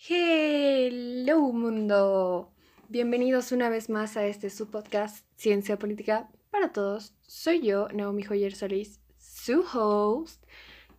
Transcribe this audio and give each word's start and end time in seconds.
Hello 0.00 1.40
mundo. 1.52 2.52
Bienvenidos 2.88 3.50
una 3.50 3.68
vez 3.68 3.90
más 3.90 4.16
a 4.16 4.26
este 4.26 4.48
su 4.48 4.70
podcast 4.70 5.26
Ciencia 5.34 5.76
Política 5.76 6.30
para 6.50 6.72
Todos. 6.72 7.14
Soy 7.22 7.62
yo, 7.62 7.88
Naomi 7.88 8.22
Joyer 8.22 8.54
Solís, 8.54 9.00
su 9.18 9.64
host. 9.74 10.44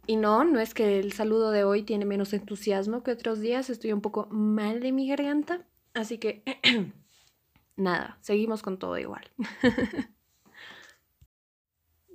Y 0.05 0.17
no, 0.17 0.43
no 0.43 0.59
es 0.59 0.73
que 0.73 0.99
el 0.99 1.13
saludo 1.13 1.51
de 1.51 1.63
hoy 1.63 1.83
tiene 1.83 2.03
menos 2.03 2.33
entusiasmo 2.33 3.01
que 3.01 3.11
otros 3.11 3.39
días, 3.39 3.69
estoy 3.69 3.93
un 3.93 4.01
poco 4.01 4.27
mal 4.31 4.81
de 4.81 4.91
mi 4.91 5.07
garganta, 5.07 5.65
así 5.93 6.17
que 6.17 6.43
nada, 7.77 8.17
seguimos 8.19 8.61
con 8.61 8.77
todo 8.79 8.97
igual. 8.97 9.31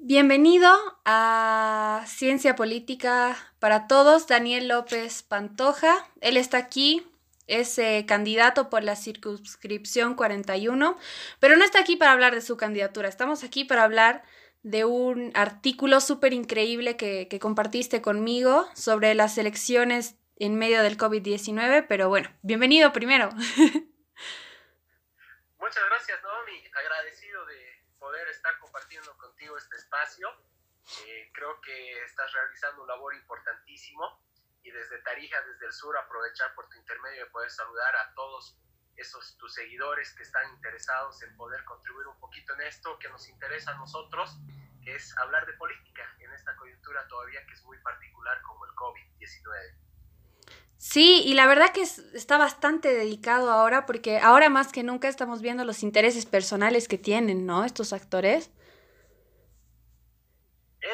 Bienvenido 0.06 0.70
a 1.06 2.04
Ciencia 2.06 2.54
Política 2.56 3.38
para 3.58 3.86
Todos, 3.86 4.26
Daniel 4.26 4.68
López 4.68 5.22
Pantoja. 5.22 6.06
Él 6.20 6.36
está 6.36 6.58
aquí, 6.58 7.10
es 7.46 7.78
eh, 7.78 8.04
candidato 8.06 8.68
por 8.68 8.84
la 8.84 8.96
circunscripción 8.96 10.14
41, 10.14 10.98
pero 11.40 11.56
no 11.56 11.64
está 11.64 11.80
aquí 11.80 11.96
para 11.96 12.12
hablar 12.12 12.34
de 12.34 12.42
su 12.42 12.58
candidatura, 12.58 13.08
estamos 13.08 13.44
aquí 13.44 13.64
para 13.64 13.82
hablar 13.82 14.24
de 14.62 14.84
un 14.84 15.32
artículo 15.34 16.02
súper 16.02 16.34
increíble 16.34 16.98
que, 16.98 17.38
compartiste 17.40 18.02
conmigo 18.02 18.68
sobre 18.74 19.14
las 19.14 19.38
elecciones 19.38 20.16
en 20.36 20.56
medio 20.56 20.82
del 20.82 20.98
COVID-19, 20.98 21.86
pero 21.88 22.10
bueno, 22.10 22.28
bienvenido 22.42 22.92
primero. 22.92 23.30
Muchas 25.58 25.82
gracias, 25.88 26.22
Naomi. 26.22 26.62
Agradecido 26.74 27.46
de 27.46 27.80
poder 27.98 28.28
estar 28.28 28.52
compartiendo 28.58 29.16
contigo 29.44 29.58
este 29.58 29.76
espacio. 29.76 30.28
Eh, 31.06 31.30
creo 31.32 31.60
que 31.60 32.04
estás 32.04 32.32
realizando 32.32 32.82
un 32.82 32.88
labor 32.88 33.14
importantísimo 33.14 34.20
y 34.62 34.70
desde 34.70 34.98
Tarija, 35.02 35.36
desde 35.42 35.66
el 35.66 35.72
sur, 35.72 35.96
aprovechar 35.96 36.54
por 36.54 36.68
tu 36.68 36.76
intermedio 36.76 37.24
de 37.24 37.30
poder 37.30 37.50
saludar 37.50 37.94
a 37.96 38.14
todos 38.14 38.58
esos 38.96 39.36
tus 39.36 39.52
seguidores 39.52 40.14
que 40.14 40.22
están 40.22 40.48
interesados 40.54 41.20
en 41.22 41.36
poder 41.36 41.64
contribuir 41.64 42.06
un 42.06 42.18
poquito 42.20 42.54
en 42.54 42.62
esto 42.62 42.98
que 42.98 43.08
nos 43.08 43.28
interesa 43.28 43.72
a 43.72 43.76
nosotros, 43.76 44.38
que 44.82 44.94
es 44.94 45.16
hablar 45.18 45.46
de 45.46 45.52
política 45.54 46.04
en 46.20 46.32
esta 46.32 46.54
coyuntura 46.56 47.06
todavía 47.08 47.44
que 47.46 47.54
es 47.54 47.64
muy 47.64 47.78
particular 47.78 48.40
como 48.42 48.64
el 48.66 48.72
COVID-19. 48.72 49.74
Sí, 50.76 51.22
y 51.24 51.34
la 51.34 51.46
verdad 51.46 51.72
que 51.72 51.82
está 51.82 52.36
bastante 52.38 52.92
dedicado 52.92 53.50
ahora 53.50 53.86
porque 53.86 54.18
ahora 54.18 54.48
más 54.48 54.70
que 54.70 54.82
nunca 54.82 55.08
estamos 55.08 55.40
viendo 55.40 55.64
los 55.64 55.82
intereses 55.82 56.26
personales 56.26 56.88
que 56.88 56.98
tienen, 56.98 57.46
¿no? 57.46 57.64
Estos 57.64 57.92
actores. 57.92 58.50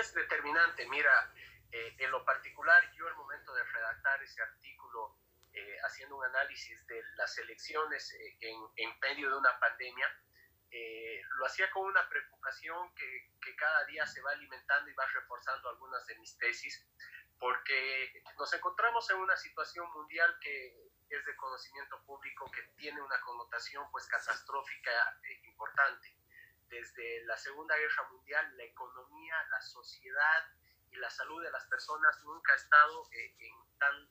Es 0.00 0.14
determinante, 0.14 0.88
mira, 0.88 1.30
eh, 1.70 1.94
en 1.98 2.10
lo 2.10 2.24
particular 2.24 2.90
yo 2.92 3.06
al 3.06 3.14
momento 3.16 3.52
de 3.52 3.62
redactar 3.64 4.22
ese 4.22 4.40
artículo, 4.40 5.18
eh, 5.52 5.76
haciendo 5.84 6.16
un 6.16 6.24
análisis 6.24 6.86
de 6.86 7.02
las 7.16 7.36
elecciones 7.36 8.10
eh, 8.14 8.38
en, 8.40 8.56
en, 8.76 8.98
medio 9.00 9.28
de 9.28 9.36
una 9.36 9.58
pandemia, 9.60 10.08
lo 11.36 11.44
hacía 11.44 11.70
con 11.70 11.84
una 11.84 12.08
preocupación 12.08 12.94
que, 12.94 13.32
que 13.42 13.54
cada 13.56 13.84
día 13.86 14.06
se 14.06 14.22
va 14.22 14.30
alimentando 14.30 14.88
y 14.88 14.94
va 14.94 15.04
reforzando 15.06 15.68
algunas 15.68 16.06
de 16.06 16.14
mis 16.16 16.38
tesis 16.38 16.86
porque 17.38 18.22
nos 18.38 18.54
encontramos 18.54 19.10
en 19.10 19.16
una 19.16 19.36
situación 19.36 19.90
mundial 19.92 20.38
que 20.40 20.92
es 21.08 21.26
de 21.26 21.36
conocimiento 21.36 22.00
público, 22.06 22.50
que 22.52 22.62
tiene 22.78 23.02
una 23.02 23.20
connotación 23.20 23.84
pues 23.90 24.06
catastrófica 24.06 25.20
e 25.24 25.46
importante. 25.48 26.19
Desde 26.70 27.24
la 27.24 27.36
Segunda 27.36 27.76
Guerra 27.76 28.08
Mundial, 28.10 28.56
la 28.56 28.64
economía, 28.64 29.34
la 29.50 29.60
sociedad 29.60 30.44
y 30.90 30.96
la 30.96 31.10
salud 31.10 31.42
de 31.42 31.50
las 31.50 31.66
personas 31.66 32.16
nunca 32.24 32.52
ha 32.52 32.56
estado 32.56 33.08
eh, 33.12 33.34
en 33.38 33.78
tan, 33.78 34.08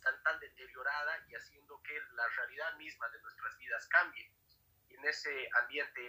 tan, 0.00 0.22
tan 0.22 0.40
deteriorada 0.40 1.24
y 1.28 1.34
haciendo 1.34 1.80
que 1.82 1.98
la 2.14 2.28
realidad 2.28 2.74
misma 2.76 3.08
de 3.10 3.20
nuestras 3.20 3.56
vidas 3.56 3.86
cambie. 3.88 4.30
Y 4.88 4.94
en 4.94 5.04
ese 5.04 5.48
ambiente 5.62 6.00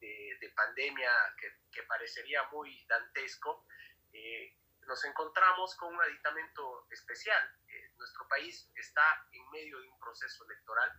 de, 0.00 0.38
de 0.40 0.50
pandemia 0.56 1.10
que, 1.38 1.52
que, 1.70 1.82
parecería 1.84 2.42
muy 2.50 2.84
dantesco, 2.86 3.66
eh, 4.12 4.56
nos 4.86 5.04
encontramos 5.04 5.74
con 5.76 5.94
un 5.94 6.00
aditamento 6.00 6.86
especial. 6.90 7.42
Eh, 7.68 7.90
nuestro 7.96 8.26
país 8.28 8.70
está 8.76 9.26
en 9.32 9.50
medio 9.50 9.78
de 9.80 9.88
un 9.88 9.98
proceso 9.98 10.44
electoral 10.44 10.90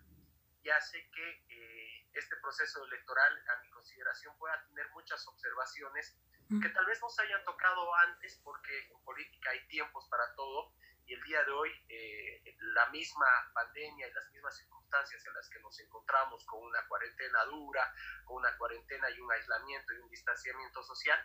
y 0.64 0.70
hace 0.70 1.10
que 1.12 1.46
eh, 1.50 1.85
este 2.16 2.36
proceso 2.38 2.84
electoral, 2.86 3.44
a 3.48 3.62
mi 3.62 3.70
consideración, 3.70 4.38
pueda 4.38 4.64
tener 4.68 4.90
muchas 4.92 5.26
observaciones 5.28 6.18
que 6.62 6.70
tal 6.70 6.86
vez 6.86 7.02
nos 7.02 7.18
hayan 7.20 7.44
tocado 7.44 7.94
antes, 7.96 8.40
porque 8.44 8.88
en 8.92 9.04
política 9.04 9.50
hay 9.50 9.68
tiempos 9.68 10.08
para 10.10 10.34
todo, 10.36 10.74
y 11.06 11.14
el 11.14 11.22
día 11.24 11.44
de 11.44 11.52
hoy 11.52 11.72
eh, 11.90 12.56
la 12.74 12.90
misma 12.90 13.28
pandemia 13.54 14.08
y 14.08 14.14
las 14.14 14.30
mismas 14.32 14.58
circunstancias 14.58 15.24
en 15.26 15.34
las 15.34 15.50
que 15.50 15.60
nos 15.60 15.80
encontramos 15.80 16.46
con 16.46 16.64
una 16.64 16.88
cuarentena 16.88 17.44
dura, 17.46 17.94
con 18.26 18.38
una 18.38 18.58
cuarentena 18.58 19.10
y 19.12 19.20
un 19.20 19.32
aislamiento 19.32 19.94
y 19.94 19.98
un 19.98 20.10
distanciamiento 20.10 20.84
social, 20.84 21.20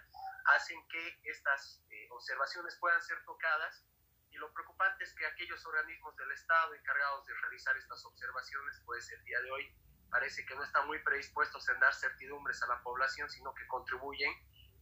hacen 0.47 0.87
que 0.89 1.21
estas 1.25 1.83
eh, 1.91 2.09
observaciones 2.11 2.77
puedan 2.77 3.01
ser 3.03 3.25
tocadas. 3.25 3.87
Y 4.31 4.37
lo 4.37 4.53
preocupante 4.53 5.05
es 5.05 5.15
que 5.15 5.27
aquellos 5.27 5.65
organismos 5.67 6.15
del 6.17 6.31
Estado 6.33 6.75
encargados 6.75 7.27
de 7.27 7.35
realizar 7.35 7.77
estas 7.77 8.05
observaciones, 8.05 8.81
pues 8.85 9.11
el 9.11 9.25
día 9.25 9.41
de 9.41 9.51
hoy 9.51 9.75
parece 10.11 10.45
que 10.45 10.55
no 10.55 10.65
están 10.65 10.87
muy 10.87 10.99
predispuestos 10.99 11.69
en 11.69 11.81
dar 11.81 11.95
certidumbres 11.95 12.63
a 12.63 12.67
la 12.67 12.83
población, 12.83 13.31
sino 13.31 13.55
que 13.55 13.67
contribuyen 13.67 14.33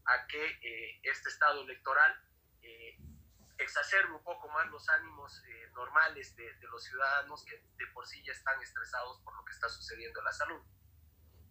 a 0.06 0.26
que 0.26 0.44
eh, 0.62 1.00
este 1.02 1.28
estado 1.28 1.62
electoral 1.62 2.12
eh, 2.62 2.96
exacerbe 3.58 4.14
un 4.14 4.22
poco 4.22 4.48
más 4.48 4.66
los 4.68 4.88
ánimos 4.88 5.42
eh, 5.46 5.70
normales 5.74 6.34
de, 6.36 6.44
los 6.70 6.82
ciudadanos 6.82 7.44
que 7.44 7.56
de 7.76 7.86
por 7.92 8.06
sí 8.06 8.22
ya 8.24 8.32
están 8.32 8.60
estresados 8.62 9.20
por 9.22 9.36
lo 9.36 9.44
que 9.44 9.52
está 9.52 9.68
sucediendo 9.68 10.20
en 10.20 10.24
la 10.24 10.32
salud. 10.32 10.60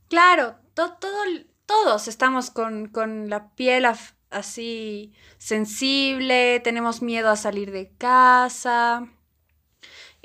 Claro, 0.09 0.59
to 0.73 0.93
todo, 0.97 1.23
todos 1.65 2.07
estamos 2.07 2.49
con, 2.49 2.87
con 2.87 3.29
la 3.29 3.53
piel 3.55 3.85
así 4.29 5.13
sensible, 5.37 6.61
tenemos 6.61 7.01
miedo 7.01 7.29
a 7.29 7.35
salir 7.35 7.71
de 7.71 7.95
casa. 7.97 9.07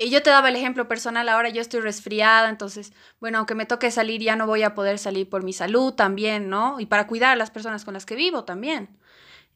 Y 0.03 0.09
yo 0.09 0.21
te 0.21 0.29
daba 0.29 0.49
el 0.49 0.55
ejemplo 0.55 0.87
personal, 0.87 1.29
ahora 1.29 1.49
yo 1.49 1.61
estoy 1.61 1.79
resfriada, 1.79 2.49
entonces, 2.49 2.91
bueno, 3.19 3.37
aunque 3.37 3.55
me 3.55 3.65
toque 3.65 3.89
salir, 3.89 4.21
ya 4.21 4.35
no 4.35 4.47
voy 4.47 4.63
a 4.63 4.75
poder 4.75 4.99
salir 4.99 5.29
por 5.29 5.43
mi 5.43 5.53
salud 5.53 5.93
también, 5.93 6.49
¿no? 6.49 6.79
Y 6.79 6.85
para 6.85 7.07
cuidar 7.07 7.31
a 7.31 7.35
las 7.35 7.51
personas 7.51 7.85
con 7.85 7.93
las 7.93 8.05
que 8.05 8.15
vivo 8.15 8.43
también, 8.43 8.89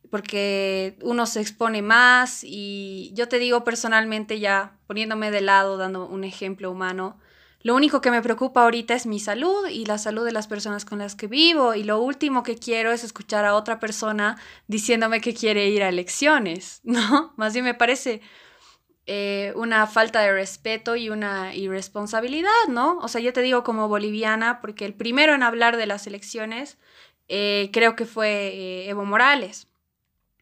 porque 0.10 0.98
uno 1.02 1.26
se 1.26 1.42
expone 1.42 1.82
más 1.82 2.44
y 2.44 3.12
yo 3.14 3.28
te 3.28 3.40
digo 3.40 3.64
personalmente 3.64 4.40
ya, 4.40 4.78
poniéndome 4.88 5.32
de 5.32 5.42
lado, 5.42 5.76
dando 5.76 6.08
un 6.08 6.24
ejemplo 6.24 6.72
humano, 6.72 7.20
lo 7.68 7.76
único 7.76 8.00
que 8.00 8.12
me 8.12 8.22
preocupa 8.22 8.64
ahorita 8.64 8.94
es 8.94 9.06
mi 9.06 9.20
salud 9.20 9.68
y 9.68 9.86
la 9.86 9.98
salud 9.98 10.24
de 10.24 10.32
las 10.32 10.48
personas 10.48 10.86
con 10.86 11.00
las 11.00 11.16
que 11.16 11.28
vivo. 11.28 11.74
Y 11.74 11.84
lo 11.84 12.00
último 12.00 12.44
que 12.44 12.56
quiero 12.56 12.94
es 12.94 13.04
escuchar 13.04 13.44
a 13.44 13.56
otra 13.56 13.80
persona 13.80 14.38
diciéndome 14.68 15.20
que 15.20 15.34
quiere 15.34 15.68
ir 15.68 15.84
a 15.84 15.90
elecciones, 15.90 16.80
¿no? 16.84 17.34
Más 17.36 17.52
bien 17.52 17.66
me 17.66 17.74
parece 17.74 18.22
eh, 19.10 19.54
una 19.56 19.88
falta 19.88 20.20
de 20.20 20.34
respeto 20.34 20.98
y 20.98 21.10
una 21.10 21.56
irresponsabilidad, 21.56 22.68
¿no? 22.68 22.98
O 23.00 23.08
sea, 23.08 23.22
yo 23.22 23.32
te 23.32 23.42
digo 23.42 23.64
como 23.64 23.88
boliviana, 23.88 24.60
porque 24.60 24.84
el 24.86 24.94
primero 24.94 25.34
en 25.34 25.44
hablar 25.44 25.78
de 25.78 25.86
las 25.86 26.08
elecciones 26.08 26.78
eh, 27.30 27.70
creo 27.72 27.96
que 27.96 28.06
fue 28.06 28.48
eh, 28.50 28.90
Evo 28.90 29.06
Morales. 29.06 29.70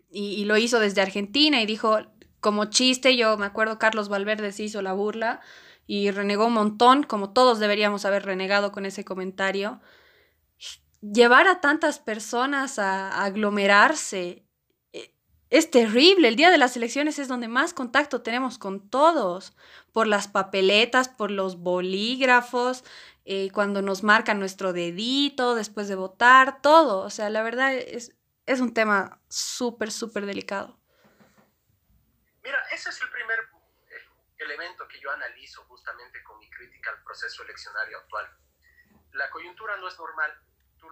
Y, 0.10 0.46
lo 0.46 0.58
hizo 0.58 0.80
desde 0.80 1.02
Argentina 1.02 1.62
y 1.62 1.66
dijo, 1.66 2.00
como 2.40 2.66
chiste, 2.66 3.18
yo 3.18 3.38
me 3.38 3.46
acuerdo 3.46 3.78
Carlos 3.78 4.08
Valverde 4.08 4.54
se 4.54 4.64
hizo 4.64 4.82
la 4.82 4.94
burla 4.94 5.42
y 5.88 6.10
renegó 6.10 6.48
un 6.48 6.54
montón, 6.54 7.04
como 7.04 7.34
todos 7.34 7.60
deberíamos 7.60 8.06
haber 8.06 8.24
renegado 8.24 8.72
con 8.72 8.86
ese 8.86 9.04
comentario. 9.04 9.82
Llevar 11.02 11.48
a 11.48 11.60
tantas 11.60 12.00
personas 12.00 12.80
a, 12.80 13.24
aglomerarse 13.26 14.45
es 15.50 15.72
terrible. 15.72 16.28
El 16.28 16.36
día 16.36 16.52
de 16.52 16.58
las 16.58 16.76
elecciones 16.76 17.20
es 17.20 17.28
donde 17.28 17.48
más 17.48 17.74
contacto 17.74 18.22
tenemos 18.22 18.58
con 18.58 18.90
todos, 18.90 19.56
por 19.92 20.08
las 20.08 20.28
papeletas, 20.28 21.10
por 21.10 21.32
los 21.32 21.58
bolígrafos, 21.58 22.84
eh, 23.26 23.50
cuando 23.52 23.82
nos 23.82 24.04
marcan 24.04 24.40
nuestro 24.40 24.74
dedito 24.74 25.56
después 25.56 25.88
de 25.88 25.96
votar, 25.96 26.62
todo. 26.62 27.00
O 27.00 27.10
sea, 27.10 27.30
la 27.30 27.44
verdad 27.44 27.74
es, 27.74 28.16
es 28.46 28.60
un 28.60 28.74
tema 28.74 29.20
súper, 29.30 29.92
súper 29.92 30.26
delicado. 30.26 30.78
Mira, 32.44 32.60
ese 32.72 32.90
es 32.90 33.02
el 33.02 33.10
primer 33.10 33.40
elemento 34.38 34.88
que 34.88 35.00
yo 35.00 35.12
analizo 35.12 35.64
justamente 35.64 36.24
con 36.24 36.38
mi 36.40 36.50
crítica 36.50 36.92
al 36.92 37.04
proceso 37.04 37.44
eleccionario 37.44 37.98
actual. 37.98 38.30
La 39.14 39.30
coyuntura 39.30 39.78
no 39.78 39.88
es 39.88 39.98
normal, 39.98 40.32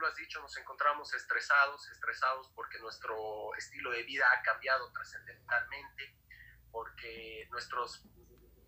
lo 0.04 0.10
has 0.10 0.16
dicho, 0.18 0.42
nos 0.42 0.58
encontramos 0.58 1.14
estresados, 1.14 1.90
estresados 1.90 2.52
porque 2.54 2.78
nuestro 2.80 3.56
estilo 3.56 3.90
de 3.92 4.04
vida 4.04 4.26
ha 4.34 4.42
cambiado 4.42 4.92
trascendentalmente, 4.92 6.20
porque 6.72 7.48
nuestros 7.50 8.04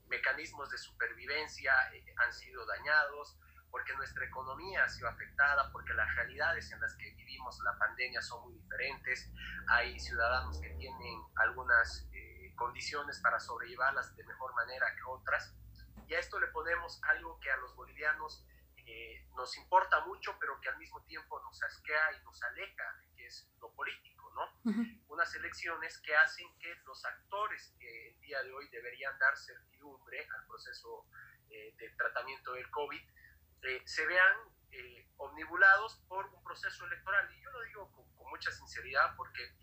mecanismos 0.08 0.70
de 0.70 0.78
supervivencia 0.78 1.74
eh, 1.94 2.06
han 2.24 2.32
sido 2.32 2.66
dañados, 2.66 3.38
porque 3.70 3.94
nuestra 3.98 4.24
economía 4.26 4.86
ha 4.86 4.88
sido 4.88 5.10
afectada, 5.10 5.70
porque 5.74 5.94
las 5.94 6.16
realidades 6.16 6.72
en 6.72 6.80
las 6.80 6.96
que 6.96 7.12
vivimos 7.16 7.60
la 7.66 7.78
pandemia 7.78 8.22
son 8.22 8.44
muy 8.46 8.54
diferentes. 8.58 9.30
Hay 9.68 10.00
ciudadanos 10.00 10.62
que 10.62 10.70
tienen 10.70 11.22
algunas 11.36 12.08
eh, 12.14 12.54
condiciones 12.56 13.20
para 13.20 13.42
sobrellevarlas 13.42 14.16
de 14.16 14.24
mejor 14.24 14.54
manera 14.54 14.88
que 14.96 15.04
otras. 15.04 15.54
Y 16.08 16.14
a 16.14 16.20
esto 16.20 16.40
le 16.40 16.48
ponemos 16.48 17.02
algo 17.04 17.38
que 17.42 17.52
a 17.52 17.58
los 17.58 17.76
bolivianos 17.76 18.46
eh, 18.88 19.28
nos 19.36 19.58
importa 19.58 20.06
mucho, 20.06 20.38
pero 20.40 20.60
que 20.62 20.70
al 20.70 20.78
mismo 20.78 21.04
tiempo 21.06 21.42
nos 21.42 21.62
asquea 21.64 22.14
y 22.14 22.24
nos 22.24 22.42
aleja, 22.44 22.84
que 23.16 23.26
es 23.26 23.50
lo 23.60 23.74
político, 23.74 24.32
¿no? 24.36 24.72
Unas 25.08 25.34
elecciones 25.36 25.98
que 26.00 26.16
hacen 26.16 26.48
que 26.60 26.76
los 26.86 27.04
actores 27.06 27.74
que 27.80 28.10
el 28.10 28.20
día 28.22 28.44
de 28.44 28.52
hoy 28.52 28.68
deberían 28.70 29.18
dar 29.18 29.36
certidumbre 29.38 30.28
al 30.38 30.48
proceso 30.48 31.08
eh, 31.50 31.74
de 31.78 31.90
tratamiento 31.92 32.54
del 32.54 32.70
COVID 32.70 33.02
eh, 33.64 33.82
se 33.86 34.06
vean 34.06 34.38
omnibulados 35.18 36.04
por 36.10 36.26
un 36.26 36.44
proceso 36.44 36.86
electoral. 36.86 37.34
Y 37.34 37.42
yo 37.42 37.50
lo 37.52 37.62
digo 37.64 37.92
con, 37.94 38.14
con 38.16 38.30
mucha 38.30 38.52
sinceridad 38.52 39.16
porque 39.16 39.56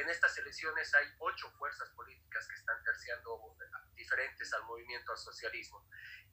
en 0.00 0.08
estas 0.08 0.36
elecciones 0.38 0.94
hay 0.94 1.06
ocho 1.18 1.50
fuerzas 1.58 1.90
políticas 1.90 2.46
que 2.48 2.54
están 2.54 2.82
terciando 2.82 3.56
diferentes 3.94 4.52
al 4.54 4.64
movimiento 4.64 5.12
al 5.12 5.18
socialismo. 5.18 5.86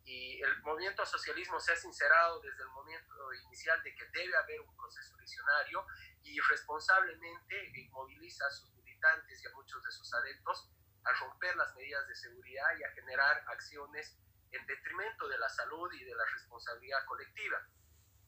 Y 0.06 0.42
el 0.42 0.62
movimiento 0.62 1.02
al 1.02 1.08
socialismo 1.08 1.60
se 1.60 1.74
ha 1.74 1.76
sincerado 1.76 2.40
desde 2.40 2.64
el 2.64 2.70
momento 2.70 3.34
inicial 3.46 3.82
de 3.84 3.94
que 3.94 4.06
debe 4.14 4.36
haber 4.38 4.62
un 4.62 4.76
proceso 4.76 5.16
eleccionario 5.18 5.86
y 6.24 6.40
responsablemente 6.40 7.72
moviliza 7.92 8.46
a 8.48 8.52
sus 8.52 8.72
militantes 8.72 9.44
y 9.44 9.48
a 9.48 9.52
muchos 9.52 9.84
de 9.84 9.92
sus 9.92 10.14
adeptos 10.14 10.72
a 11.04 11.14
romper 11.14 11.56
las 11.58 11.76
medidas 11.76 12.08
de 12.08 12.16
seguridad 12.16 12.78
y 12.78 12.84
a 12.84 12.92
generar 12.92 13.44
acciones 13.48 14.18
en 14.52 14.66
detrimento 14.66 15.28
de 15.28 15.38
la 15.38 15.50
salud 15.50 15.92
y 15.94 16.06
de 16.06 16.16
la 16.16 16.26
responsabilidad 16.26 17.06
colectiva 17.06 17.68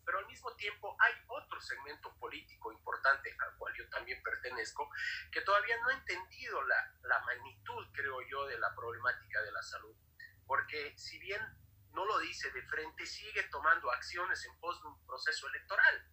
pero 0.09 0.21
al 0.21 0.25
mismo 0.25 0.55
tiempo 0.55 0.97
hay 0.99 1.13
otro 1.27 1.61
segmento 1.61 2.11
político 2.17 2.71
importante 2.71 3.29
al 3.45 3.55
cual 3.59 3.75
yo 3.77 3.87
también 3.89 4.19
pertenezco, 4.23 4.89
que 5.31 5.41
todavía 5.41 5.77
no 5.77 5.89
ha 5.89 5.93
entendido 5.93 6.63
la, 6.63 6.97
la 7.03 7.19
magnitud, 7.19 7.85
creo 7.93 8.19
yo, 8.27 8.47
de 8.47 8.57
la 8.57 8.73
problemática 8.73 9.39
de 9.43 9.51
la 9.51 9.61
salud. 9.61 9.95
Porque 10.47 10.97
si 10.97 11.19
bien 11.19 11.39
no 11.91 12.05
lo 12.05 12.17
dice 12.17 12.49
de 12.49 12.63
frente, 12.63 13.05
sigue 13.05 13.43
tomando 13.51 13.91
acciones 13.91 14.43
en 14.45 14.59
pos 14.59 14.81
de 14.81 14.87
un 14.87 15.05
proceso 15.05 15.47
electoral. 15.47 16.03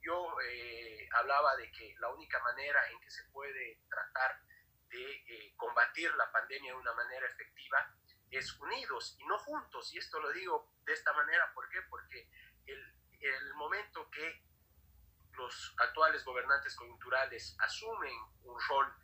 Yo 0.00 0.26
eh, 0.42 1.08
hablaba 1.12 1.54
de 1.54 1.70
que 1.70 1.94
la 2.00 2.08
única 2.08 2.40
manera 2.40 2.90
en 2.90 3.00
que 3.00 3.12
se 3.12 3.22
puede 3.30 3.80
tratar 3.88 4.40
de 4.88 5.12
eh, 5.12 5.54
combatir 5.56 6.12
la 6.16 6.32
pandemia 6.32 6.72
de 6.72 6.80
una 6.80 6.94
manera 6.94 7.24
efectiva 7.28 7.94
es 8.28 8.58
unidos 8.58 9.14
y 9.20 9.24
no 9.24 9.38
juntos. 9.38 9.94
Y 9.94 9.98
esto 9.98 10.18
lo 10.18 10.32
digo 10.32 10.72
de 10.84 10.94
esta 10.94 11.12
manera, 11.12 11.52
¿por 11.54 11.68
qué? 11.68 11.80
Porque 11.88 12.28
el, 12.66 12.95
el 13.26 13.54
momento 13.54 14.10
que 14.10 14.46
los 15.36 15.74
actuales 15.78 16.24
gobernantes 16.24 16.74
coyunturales 16.76 17.56
asumen 17.60 18.14
un 18.44 18.58
rol 18.68 18.94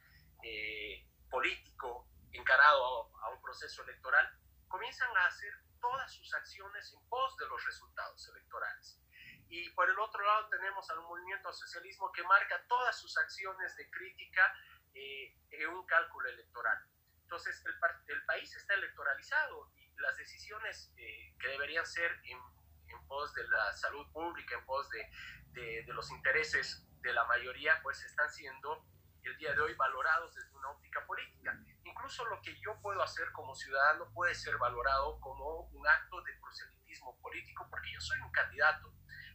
eh, 0.42 1.06
político 1.30 2.08
encarado 2.32 3.10
a, 3.22 3.30
un 3.30 3.42
proceso 3.42 3.82
electoral, 3.82 4.26
comienzan 4.68 5.14
a 5.16 5.26
hacer 5.26 5.52
todas 5.80 6.12
sus 6.12 6.32
acciones 6.34 6.92
en 6.92 7.08
pos 7.08 7.36
de 7.36 7.46
los 7.46 7.64
resultados 7.64 8.28
electorales. 8.28 8.98
Y 9.48 9.68
por 9.70 9.88
el 9.88 9.98
otro 9.98 10.24
lado 10.24 10.48
tenemos 10.48 10.88
al 10.90 11.00
movimiento 11.00 11.48
al 11.48 11.54
socialismo 11.54 12.10
que 12.12 12.22
marca 12.22 12.64
todas 12.68 12.98
sus 12.98 13.16
acciones 13.18 13.76
de 13.76 13.90
crítica 13.90 14.54
eh, 14.94 15.36
en 15.50 15.68
un 15.68 15.84
cálculo 15.86 16.28
electoral. 16.28 16.78
Entonces 17.22 17.62
el, 17.66 17.74
el, 18.06 18.24
país 18.24 18.54
está 18.56 18.74
electoralizado 18.74 19.70
y 19.76 19.90
las 20.00 20.16
decisiones 20.16 20.92
eh, 20.96 21.34
que 21.38 21.48
deberían 21.48 21.86
ser 21.86 22.10
en 22.24 22.38
en 22.92 23.06
pos 23.06 23.32
de 23.34 23.46
la 23.48 23.72
salud 23.72 24.06
pública, 24.12 24.56
en 24.56 24.64
pos 24.66 24.88
de, 24.90 25.10
de, 25.52 25.92
los 25.92 26.10
intereses 26.10 26.86
de 27.00 27.12
la 27.12 27.24
mayoría, 27.24 27.80
pues 27.82 28.02
están 28.04 28.30
siendo 28.30 28.86
el 29.22 29.36
día 29.36 29.54
de 29.54 29.60
hoy 29.60 29.74
valorados 29.74 30.34
desde 30.34 30.56
una 30.56 30.70
óptica 30.70 31.04
política. 31.06 31.56
Incluso 31.84 32.24
lo 32.26 32.40
que 32.42 32.58
yo 32.60 32.80
puedo 32.80 33.02
hacer 33.02 33.30
como 33.32 33.54
ciudadano 33.54 34.12
puede 34.12 34.34
ser 34.34 34.56
valorado 34.58 35.20
como 35.20 35.68
un 35.72 35.86
acto 35.86 36.20
de 36.22 36.32
proselitismo 36.40 37.16
político, 37.20 37.66
porque 37.70 37.92
yo 37.92 38.00
soy 38.00 38.20
un 38.20 38.32
candidato. 38.32 38.92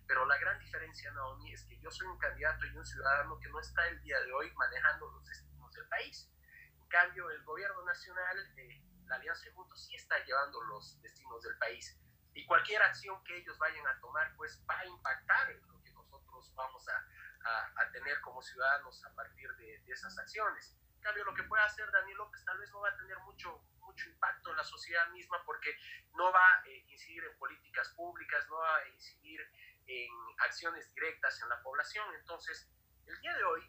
Pero 0.07 0.25
la 0.25 0.37
gran 0.37 0.59
diferencia, 0.59 1.11
Naomi, 1.11 1.53
es 1.53 1.65
que 1.65 1.79
yo 1.79 1.91
soy 1.91 2.07
un 2.07 2.17
candidato 2.17 2.65
y 2.65 2.77
un 2.77 2.85
ciudadano 2.85 3.39
que 3.39 3.49
no 3.49 3.59
está 3.59 3.87
el 3.87 4.01
día 4.01 4.19
de 4.21 4.31
hoy 4.31 4.51
manejando 4.55 5.09
los 5.11 5.25
destinos 5.25 5.73
del 5.73 5.87
país. 5.87 6.31
En 6.79 6.87
cambio, 6.87 7.29
el 7.29 7.43
gobierno 7.43 7.83
nacional, 7.83 8.37
eh, 8.57 8.81
la 9.05 9.15
Alianza 9.15 9.49
Juntos, 9.53 9.85
sí 9.85 9.95
está 9.95 10.17
llevando 10.23 10.61
los 10.63 11.01
destinos 11.01 11.43
del 11.43 11.57
país 11.57 11.99
y 12.37 12.45
cualquier 12.45 12.79
acción 12.83 13.23
que 13.23 13.35
ellos 13.35 13.57
vayan 13.57 13.85
a 13.87 13.99
tomar 13.99 14.31
pues 14.35 14.63
va 14.69 14.77
a 14.79 14.85
impactar 14.85 15.49
en 15.49 15.59
lo 15.67 15.81
que 15.81 15.91
nosotros 15.91 16.53
vamos 16.53 16.87
a, 16.87 17.81
a, 17.81 17.91
tener 17.91 18.21
como 18.21 18.43
ciudadanos 18.43 19.03
a 19.05 19.15
partir 19.15 19.49
de, 19.55 19.79
de, 19.79 19.91
esas 19.91 20.15
acciones. 20.19 20.77
En 20.97 21.01
cambio, 21.01 21.25
lo 21.25 21.33
que 21.33 21.43
puede 21.43 21.63
hacer 21.63 21.89
Daniel 21.91 22.17
López 22.17 22.45
tal 22.45 22.59
vez 22.59 22.69
no 22.71 22.81
va 22.81 22.89
a 22.89 22.95
tener 22.95 23.17
mucho, 23.21 23.57
mucho 23.79 24.07
impacto 24.09 24.51
en 24.51 24.57
la 24.57 24.63
sociedad 24.63 25.09
misma 25.09 25.43
porque 25.45 25.75
no 26.13 26.31
va 26.31 26.39
a 26.39 26.67
eh, 26.67 26.85
incidir 26.89 27.23
en 27.23 27.35
políticas 27.39 27.89
públicas, 27.95 28.45
no 28.49 28.57
va 28.57 28.75
a 28.77 28.87
incidir 28.89 29.41
en 29.87 30.11
acciones 30.37 30.93
directas 30.93 31.41
en 31.41 31.49
la 31.49 31.59
población. 31.63 32.05
Entonces, 32.19 32.69
el 33.07 33.19
día 33.19 33.35
de 33.35 33.43
hoy 33.45 33.61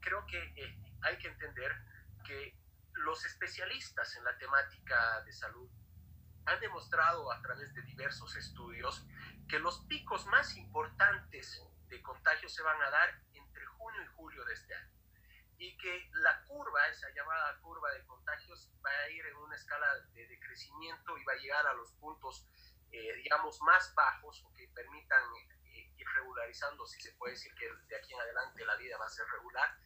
creo 0.00 0.26
que 0.26 0.42
eh, 0.56 0.76
hay 1.02 1.16
que 1.18 1.28
entender 1.28 1.72
que 2.26 2.58
los 2.94 3.24
especialistas 3.24 4.16
en 4.16 4.24
la 4.24 4.36
temática 4.36 5.22
de 5.22 5.32
salud 5.32 5.70
han 6.46 6.60
demostrado 6.60 7.30
a 7.32 7.40
través 7.42 7.74
de 7.74 7.82
diversos 7.82 8.34
estudios 8.36 9.04
que 9.48 9.58
los 9.58 9.80
picos 9.86 10.26
más 10.26 10.56
importantes 10.56 11.62
de 11.88 12.02
contagio 12.02 12.48
se 12.48 12.62
van 12.62 12.80
a 12.82 12.90
dar 12.90 13.20
entre 13.32 13.66
junio 13.66 14.02
y 14.02 14.06
julio 14.16 14.44
de 14.44 14.54
este 14.54 14.74
año 14.74 14.96
y 15.58 15.76
que 15.78 16.10
la 16.12 16.42
curva, 16.44 16.86
esa 16.88 17.08
llamada 17.14 17.58
curva 17.60 17.90
de 17.92 18.04
contagios, 18.04 18.70
va 18.84 18.90
a 18.90 19.10
ir 19.10 19.24
en 19.26 19.36
una 19.36 19.56
escala 19.56 19.86
de 20.12 20.26
decrecimiento 20.26 21.16
y 21.16 21.24
va 21.24 21.32
a 21.32 21.36
llegar 21.36 21.66
a 21.66 21.74
los 21.74 21.92
puntos, 21.92 22.46
eh, 22.90 23.14
digamos, 23.22 23.60
más 23.62 23.94
bajos 23.94 24.44
o 24.44 24.52
que 24.52 24.68
permitan 24.68 25.22
eh, 25.64 25.92
ir 25.96 26.06
regularizando, 26.14 26.86
si 26.86 27.00
se 27.00 27.12
puede 27.12 27.34
decir 27.34 27.54
que 27.54 27.72
de 27.88 27.96
aquí 27.96 28.12
en 28.12 28.20
adelante 28.20 28.64
la 28.64 28.76
vida 28.76 28.98
va 28.98 29.06
a 29.06 29.10
ser 29.10 29.26
regular, 29.28 29.78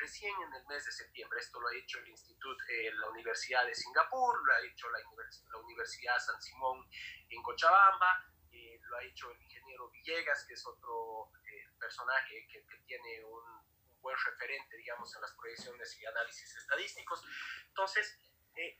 recién 0.00 0.34
en 0.42 0.54
el 0.54 0.66
mes 0.66 0.84
de 0.84 0.92
septiembre. 0.92 1.40
Esto 1.40 1.60
lo 1.60 1.68
ha 1.68 1.74
hecho 1.74 1.98
el 1.98 2.08
Instituto, 2.08 2.64
eh, 2.68 2.92
la 2.94 3.08
Universidad 3.08 3.64
de 3.66 3.74
Singapur, 3.74 4.44
lo 4.44 4.52
ha 4.52 4.60
hecho 4.60 4.88
la, 4.90 4.98
la 4.98 5.58
Universidad 5.58 6.18
San 6.18 6.40
Simón 6.40 6.88
en 7.28 7.42
Cochabamba, 7.42 8.32
eh, 8.50 8.78
lo 8.82 8.96
ha 8.96 9.02
hecho 9.04 9.30
el 9.30 9.40
ingeniero 9.42 9.90
Villegas, 9.90 10.44
que 10.46 10.54
es 10.54 10.66
otro 10.66 11.30
eh, 11.44 11.68
personaje 11.78 12.46
que, 12.50 12.64
que 12.66 12.78
tiene 12.86 13.24
un, 13.24 13.44
un, 13.88 14.00
buen 14.00 14.16
referente, 14.24 14.76
digamos, 14.76 15.14
en 15.14 15.20
las 15.22 15.32
proyecciones 15.34 15.98
y 15.98 16.06
análisis 16.06 16.56
estadísticos. 16.56 17.24
Entonces, 17.68 18.20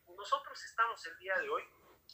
nosotros 0.06 0.64
estamos 0.64 1.04
el 1.06 1.18
día 1.18 1.36
de 1.38 1.50
hoy 1.50 1.62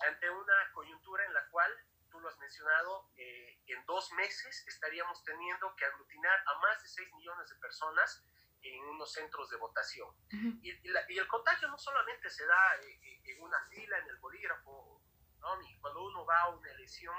ante 0.00 0.28
una 0.30 0.72
coyuntura 0.72 1.24
en 1.24 1.34
la 1.34 1.46
cual 1.50 1.70
tú 2.10 2.18
lo 2.18 2.28
has 2.28 2.38
mencionado, 2.38 3.10
en 3.14 3.86
dos 3.86 4.10
meses 4.12 4.66
estaríamos 4.66 5.22
teniendo 5.24 5.76
que 5.76 5.84
aglutinar 5.84 6.42
a 6.46 6.58
más 6.58 6.82
de 6.82 6.88
6 6.88 7.12
millones 7.12 7.48
de 7.50 7.56
personas 7.56 8.24
en 8.62 8.84
unos 8.84 9.12
centros 9.12 9.50
de 9.50 9.56
votación. 9.56 10.08
y, 10.30 10.70
y, 10.70 11.18
el 11.18 11.26
contagio 11.28 11.68
no 11.68 11.78
solamente 11.78 12.30
se 12.30 12.46
da 12.46 12.76
eh, 12.82 12.98
eh, 13.02 13.22
en, 13.24 13.42
una 13.42 13.58
fila, 13.68 13.98
en 13.98 14.08
el 14.08 14.16
bolígrafo, 14.18 15.02
¿no? 15.40 15.48
cuando 15.80 16.06
uno 16.06 16.24
va 16.24 16.42
a 16.42 16.50
una 16.50 16.70
elección, 16.70 17.14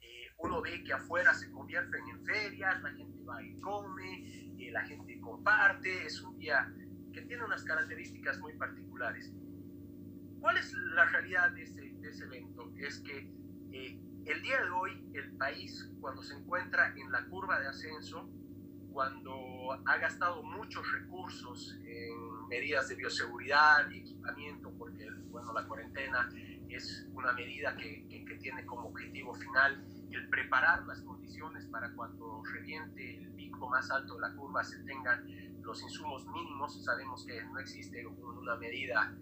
eh, 0.00 0.28
uno 0.38 0.60
ve 0.60 0.82
que 0.84 0.92
afuera 0.92 1.32
se 1.32 1.50
convierten 1.50 2.06
en 2.08 2.24
ferias, 2.24 2.82
la 2.82 2.90
gente 2.90 3.24
va 3.24 3.42
y 3.42 3.58
come, 3.60 4.50
la 4.70 4.84
gente 4.84 5.20
comparte, 5.20 6.06
es 6.06 6.20
un 6.22 6.38
día 6.38 6.72
que 7.12 7.22
tiene 7.22 7.44
unas 7.44 7.62
características 7.64 8.38
muy 8.38 8.54
particulares. 8.54 9.30
¿Cuál 10.40 10.56
es 10.56 10.72
la 10.72 11.04
realidad 11.06 11.50
de 11.50 11.62
ese, 11.62 11.80
de 11.80 12.08
ese 12.08 12.24
evento? 12.24 12.72
Es 12.78 13.00
que 13.00 13.30
el 14.24 14.42
día 14.42 14.62
de 14.62 14.70
hoy 14.70 15.10
el 15.14 15.36
país, 15.36 15.90
cuando 16.00 16.22
se 16.22 16.34
encuentra 16.34 16.94
en 16.96 17.10
la 17.12 17.26
curva 17.26 17.60
de 17.60 17.68
ascenso, 17.68 18.30
cuando 18.92 19.72
ha 19.86 19.96
gastado 19.98 20.42
muchos 20.42 20.90
recursos 20.92 21.76
en 21.84 22.48
medidas 22.48 22.88
de 22.88 22.96
bioseguridad 22.96 23.90
y 23.90 23.98
equipamiento, 23.98 24.72
porque 24.78 25.08
bueno, 25.30 25.52
la 25.52 25.66
cuarentena 25.66 26.28
es 26.68 27.06
una 27.14 27.32
medida 27.32 27.76
que, 27.76 28.06
que, 28.08 28.22
tiene 28.42 28.66
como 28.66 28.88
objetivo 28.88 29.34
final 29.34 29.84
el 30.10 30.28
preparar 30.28 30.84
las 30.86 31.00
condiciones 31.02 31.64
para 31.66 31.92
cuando 31.92 32.42
reviente 32.44 33.18
el 33.18 33.30
pico 33.34 33.68
más 33.68 33.88
alto 33.90 34.14
de 34.14 34.20
la 34.20 34.34
curva 34.34 34.64
se 34.64 34.80
tengan 34.80 35.24
los 35.62 35.80
insumos 35.80 36.26
mínimos. 36.26 36.82
Sabemos 36.82 37.24
que 37.24 37.44
no 37.44 37.60
existe 37.60 38.04
una 38.06 38.56
medida 38.56 39.14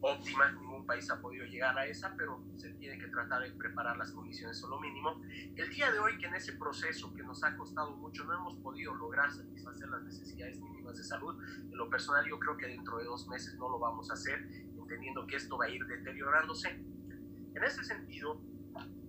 óptima, 0.00 0.50
ningún 0.52 0.86
país 0.86 1.10
ha 1.10 1.20
podido 1.20 1.44
llegar 1.46 1.76
a 1.78 1.86
esa, 1.86 2.14
pero 2.16 2.42
se 2.56 2.70
tiene 2.74 2.98
que 2.98 3.08
tratar 3.08 3.42
de 3.42 3.50
preparar 3.52 3.96
las 3.96 4.12
condiciones 4.12 4.62
a 4.62 4.68
lo 4.68 4.80
mínimo. 4.80 5.20
El 5.56 5.68
día 5.70 5.90
de 5.90 5.98
hoy 5.98 6.18
que 6.18 6.26
en 6.26 6.34
ese 6.34 6.52
proceso 6.52 7.12
que 7.14 7.22
nos 7.22 7.42
ha 7.44 7.56
costado 7.56 7.96
mucho 7.96 8.24
no 8.24 8.34
hemos 8.34 8.56
podido 8.56 8.94
lograr 8.94 9.32
satisfacer 9.32 9.88
las 9.88 10.02
necesidades 10.02 10.60
mínimas 10.60 10.96
de 10.96 11.04
salud, 11.04 11.42
en 11.42 11.76
lo 11.76 11.88
personal 11.88 12.26
yo 12.28 12.38
creo 12.38 12.56
que 12.56 12.66
dentro 12.66 12.98
de 12.98 13.04
dos 13.04 13.26
meses 13.28 13.54
no 13.56 13.68
lo 13.68 13.78
vamos 13.78 14.10
a 14.10 14.14
hacer, 14.14 14.46
entendiendo 14.76 15.26
que 15.26 15.36
esto 15.36 15.56
va 15.56 15.66
a 15.66 15.70
ir 15.70 15.84
deteriorándose. 15.86 16.70
En 16.70 17.64
ese 17.64 17.82
sentido, 17.84 18.40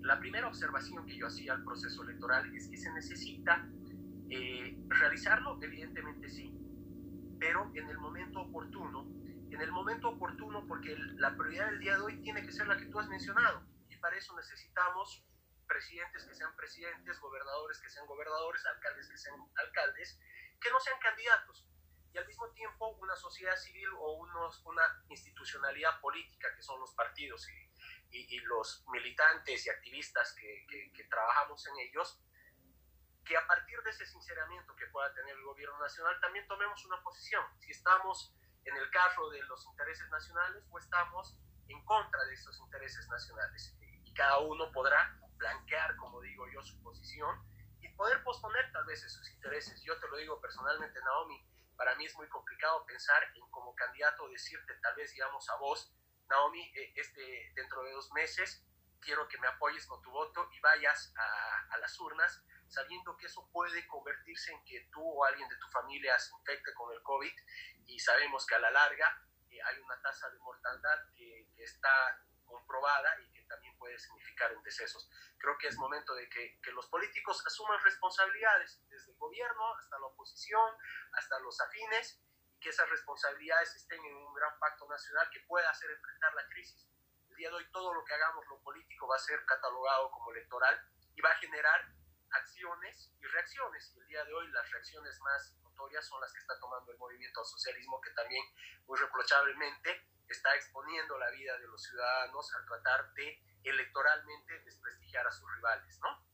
la 0.01 0.19
primera 0.19 0.47
observación 0.47 1.05
que 1.05 1.17
yo 1.17 1.27
hacía 1.27 1.53
al 1.53 1.63
proceso 1.63 2.03
electoral 2.03 2.55
es 2.55 2.67
que 2.69 2.77
se 2.77 2.91
necesita 2.93 3.67
eh, 4.29 4.77
realizarlo, 4.87 5.59
evidentemente 5.61 6.29
sí, 6.29 6.53
pero 7.39 7.69
en 7.73 7.89
el 7.89 7.97
momento 7.97 8.41
oportuno 8.41 9.05
en 9.57 9.63
el 9.63 9.71
momento 9.71 10.09
oportuno, 10.09 10.67
porque 10.67 10.95
la 11.17 11.35
prioridad 11.35 11.65
del 11.65 11.79
día 11.79 11.95
de 11.95 12.01
hoy 12.01 12.21
tiene 12.21 12.45
que 12.45 12.51
ser 12.51 12.67
la 12.67 12.77
que 12.77 12.85
tú 12.85 12.99
has 12.99 13.07
mencionado. 13.07 13.65
Y 13.89 13.97
para 13.97 14.15
eso 14.15 14.35
necesitamos 14.35 15.25
presidentes 15.65 16.25
que 16.25 16.35
sean 16.35 16.55
presidentes, 16.55 17.19
gobernadores 17.19 17.81
que 17.81 17.89
sean 17.89 18.05
gobernadores, 18.05 18.63
alcaldes 18.67 19.09
que 19.09 19.17
sean 19.17 19.35
alcaldes, 19.55 20.19
que 20.61 20.69
no 20.69 20.79
sean 20.79 20.99
candidatos. 20.99 21.67
Y 22.13 22.19
al 22.19 22.27
mismo 22.27 22.47
tiempo 22.51 22.89
una 23.01 23.15
sociedad 23.15 23.55
civil 23.55 23.89
o 23.97 24.17
unos, 24.17 24.61
una 24.63 25.03
institucionalidad 25.09 25.99
política, 26.01 26.53
que 26.55 26.61
son 26.61 26.79
los 26.79 26.93
partidos 26.93 27.49
y, 28.11 28.35
y, 28.35 28.39
los 28.41 28.85
militantes 28.91 29.65
y 29.65 29.69
activistas 29.71 30.33
que, 30.33 30.67
que, 30.69 30.93
que 30.93 31.03
trabajamos 31.05 31.65
en 31.65 31.79
ellos, 31.79 32.21
que 33.25 33.35
a 33.35 33.47
partir 33.47 33.81
de 33.81 33.89
ese 33.89 34.05
sinceramiento 34.05 34.75
que 34.75 34.85
pueda 34.87 35.11
tener 35.15 35.35
el 35.35 35.43
gobierno 35.43 35.79
nacional 35.79 36.19
también 36.21 36.47
tomemos 36.47 36.85
una 36.85 37.01
posición. 37.01 37.43
Si 37.59 37.71
estamos 37.71 38.36
en 38.67 38.77
el 38.77 38.89
carro 38.91 39.29
de 39.29 39.41
los 39.43 39.65
intereses 39.65 40.09
nacionales 40.09 40.63
o 40.69 40.77
estamos 40.77 41.37
en 41.67 41.83
contra 41.85 42.23
de 42.25 42.33
estos 42.33 42.59
intereses 42.59 43.07
nacionales. 43.07 43.75
Y 44.03 44.13
cada 44.13 44.39
uno 44.39 44.71
podrá 44.71 45.17
blanquear, 45.37 45.95
como 45.95 46.21
digo 46.21 46.45
yo, 46.49 46.61
su 46.63 46.81
posición 46.83 47.35
y 47.81 47.89
poder 47.95 48.23
posponer 48.23 48.71
tal 48.71 48.85
vez 48.85 49.03
esos 49.03 49.29
intereses. 49.31 49.81
Yo 49.83 49.97
te 49.99 50.07
lo 50.09 50.17
digo 50.17 50.41
personalmente, 50.41 50.99
Naomi, 51.01 51.45
para 51.77 51.95
mí 51.95 52.05
es 52.05 52.15
muy 52.15 52.27
complicado 52.27 52.85
pensar 52.85 53.23
en 53.35 53.49
como 53.51 53.73
candidato 53.75 54.27
decirte 54.29 54.73
tal 54.81 54.95
vez 54.95 55.11
digamos 55.11 55.47
a 55.49 55.55
vos, 55.57 55.93
Naomi, 56.27 56.61
eh, 56.75 56.93
este, 56.95 57.53
dentro 57.55 57.83
de 57.83 57.91
dos 57.93 58.11
meses 58.11 58.65
quiero 58.99 59.27
que 59.27 59.37
me 59.37 59.47
apoyes 59.47 59.85
con 59.85 60.01
tu 60.01 60.09
voto 60.11 60.49
y 60.51 60.59
vayas 60.59 61.13
a, 61.15 61.75
a 61.75 61.77
las 61.77 61.97
urnas 61.99 62.43
sabiendo 62.69 63.15
que 63.17 63.27
eso 63.27 63.49
puede 63.51 63.85
convertirse 63.87 64.51
en 64.51 64.63
que 64.65 64.87
tú 64.91 65.01
o 65.01 65.23
alguien 65.25 65.47
de 65.49 65.57
tu 65.57 65.67
familia 65.69 66.17
se 66.19 66.33
infecte 66.35 66.73
con 66.73 66.93
el 66.93 67.01
COVID 67.03 67.33
y 67.85 67.99
sabemos 67.99 68.45
que 68.45 68.55
a 68.55 68.59
la 68.59 68.71
larga 68.71 69.27
eh, 69.49 69.59
hay 69.63 69.79
una 69.79 69.99
tasa 70.01 70.29
de 70.29 70.39
mortalidad 70.39 70.99
que, 71.15 71.49
que, 71.55 71.63
está 71.63 72.21
comprobada 72.45 73.19
y 73.21 73.31
que 73.33 73.43
también 73.43 73.77
puede 73.77 73.97
significar 73.99 74.51
en 74.51 74.61
decesos. 74.63 75.09
Creo 75.37 75.57
que 75.57 75.67
es 75.67 75.77
momento 75.77 76.13
de 76.15 76.29
que, 76.29 76.59
que, 76.61 76.71
los 76.71 76.87
políticos 76.87 77.41
asuman 77.45 77.79
responsabilidades, 77.83 78.81
desde 78.89 79.11
el 79.11 79.17
gobierno 79.17 79.75
hasta 79.75 79.99
la 79.99 80.07
oposición, 80.07 80.73
hasta 81.13 81.39
los 81.39 81.59
afines, 81.61 82.21
y 82.51 82.59
que 82.59 82.69
esas 82.69 82.89
responsabilidades 82.89 83.75
estén 83.75 84.03
en 84.03 84.15
un 84.15 84.33
gran 84.33 84.57
pacto 84.59 84.87
nacional 84.87 85.29
que 85.31 85.41
pueda 85.41 85.69
hacer 85.69 85.91
enfrentar 85.91 86.33
la 86.33 86.47
crisis. 86.49 86.87
El 87.29 87.35
día 87.35 87.49
de 87.49 87.55
hoy 87.55 87.71
todo 87.71 87.93
lo 87.93 88.03
que 88.03 88.13
hagamos 88.13 88.45
lo 88.47 88.61
político 88.63 89.07
va 89.07 89.15
a 89.15 89.19
ser 89.19 89.45
catalogado 89.45 90.09
como 90.11 90.31
electoral 90.31 90.81
y 91.15 91.21
va 91.21 91.31
a 91.31 91.37
generar 91.37 91.96
acciones 92.31 93.11
y 93.19 93.25
reacciones. 93.25 93.93
Y 93.95 93.99
el 93.99 94.07
día 94.07 94.23
de 94.25 94.33
hoy 94.33 94.47
las 94.49 94.69
reacciones 94.71 95.19
más 95.21 95.57
notorias 95.61 96.05
son 96.05 96.21
las 96.21 96.33
que 96.33 96.39
está 96.39 96.59
tomando 96.59 96.91
el 96.91 96.97
movimiento 96.97 97.39
al 97.39 97.45
socialismo, 97.45 98.01
que 98.01 98.11
también 98.11 98.43
muy 98.85 98.97
reprochablemente 98.97 100.01
está 100.27 100.55
exponiendo 100.55 101.17
la 101.17 101.29
vida 101.31 101.57
de 101.57 101.67
los 101.67 101.81
ciudadanos 101.81 102.53
al 102.55 102.65
tratar 102.65 103.13
de 103.13 103.41
electoralmente 103.63 104.59
desprestigiar 104.63 105.25
a 105.27 105.31
sus 105.31 105.45
rivales, 105.55 105.99
¿no? 106.01 106.27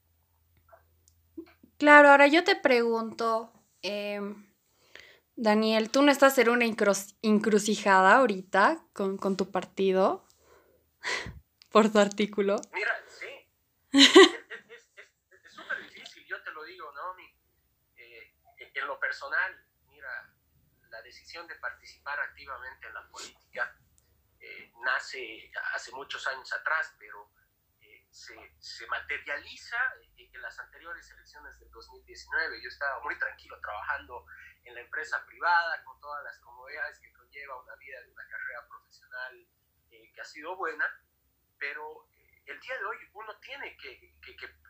Claro, 1.78 2.10
ahora 2.10 2.28
yo 2.28 2.44
te 2.44 2.56
pregunto, 2.56 3.52
em, 3.82 4.54
Daniel, 5.36 5.90
tú 5.90 6.02
no 6.02 6.12
estás 6.12 6.38
en 6.38 6.50
una 6.50 6.66
encrucijada 6.66 8.16
ahorita 8.16 8.86
con, 8.94 9.18
con 9.18 9.36
tu 9.36 9.52
partido 9.52 10.28
por 11.72 11.92
tu 11.92 12.00
artículo. 12.00 12.62
Mira, 12.72 12.94
sí. 13.10 13.28
en 18.84 18.90
lo 18.90 19.00
personal, 19.00 19.66
mira, 19.88 20.30
la 20.90 21.02
decisión 21.02 21.48
de 21.48 21.56
participar 21.56 22.20
activamente 22.20 22.88
en 22.88 22.94
la 22.94 23.08
política 23.08 23.76
eh, 24.40 24.72
nace 24.84 25.52
hace 25.74 25.92
muchos 25.94 26.26
años 26.28 26.52
atrás, 26.54 26.94
pero 27.00 27.32
eh, 27.80 28.06
se, 28.12 28.86
materializa 28.88 29.78
en 30.18 30.42
las 30.42 30.60
anteriores 30.60 31.10
elecciones 31.12 31.58
del 31.60 31.72
2019. 31.72 32.62
Yo 32.62 32.68
estaba 32.68 33.00
muy 33.02 33.18
tranquilo 33.18 33.60
trabajando 33.62 34.26
en 34.66 34.76
la 34.76 34.82
empresa 34.82 35.26
privada, 35.26 35.84
con 35.84 36.00
todas 36.02 36.24
las 36.24 36.38
comodidades 36.40 37.00
que 37.00 37.14
conlleva 37.14 37.62
una 37.62 37.76
vida 37.76 38.02
de 38.02 38.12
una 38.12 38.28
carrera 38.28 38.68
profesional 38.68 39.48
eh, 39.92 40.12
que 40.14 40.22
ha 40.22 40.26
sido 40.26 40.56
buena, 40.58 40.86
pero 41.58 42.10
el 42.46 42.60
día 42.60 42.78
de 42.78 42.86
hoy 42.86 42.98
uno 43.14 43.40
tiene 43.40 43.78
que, 43.78 44.14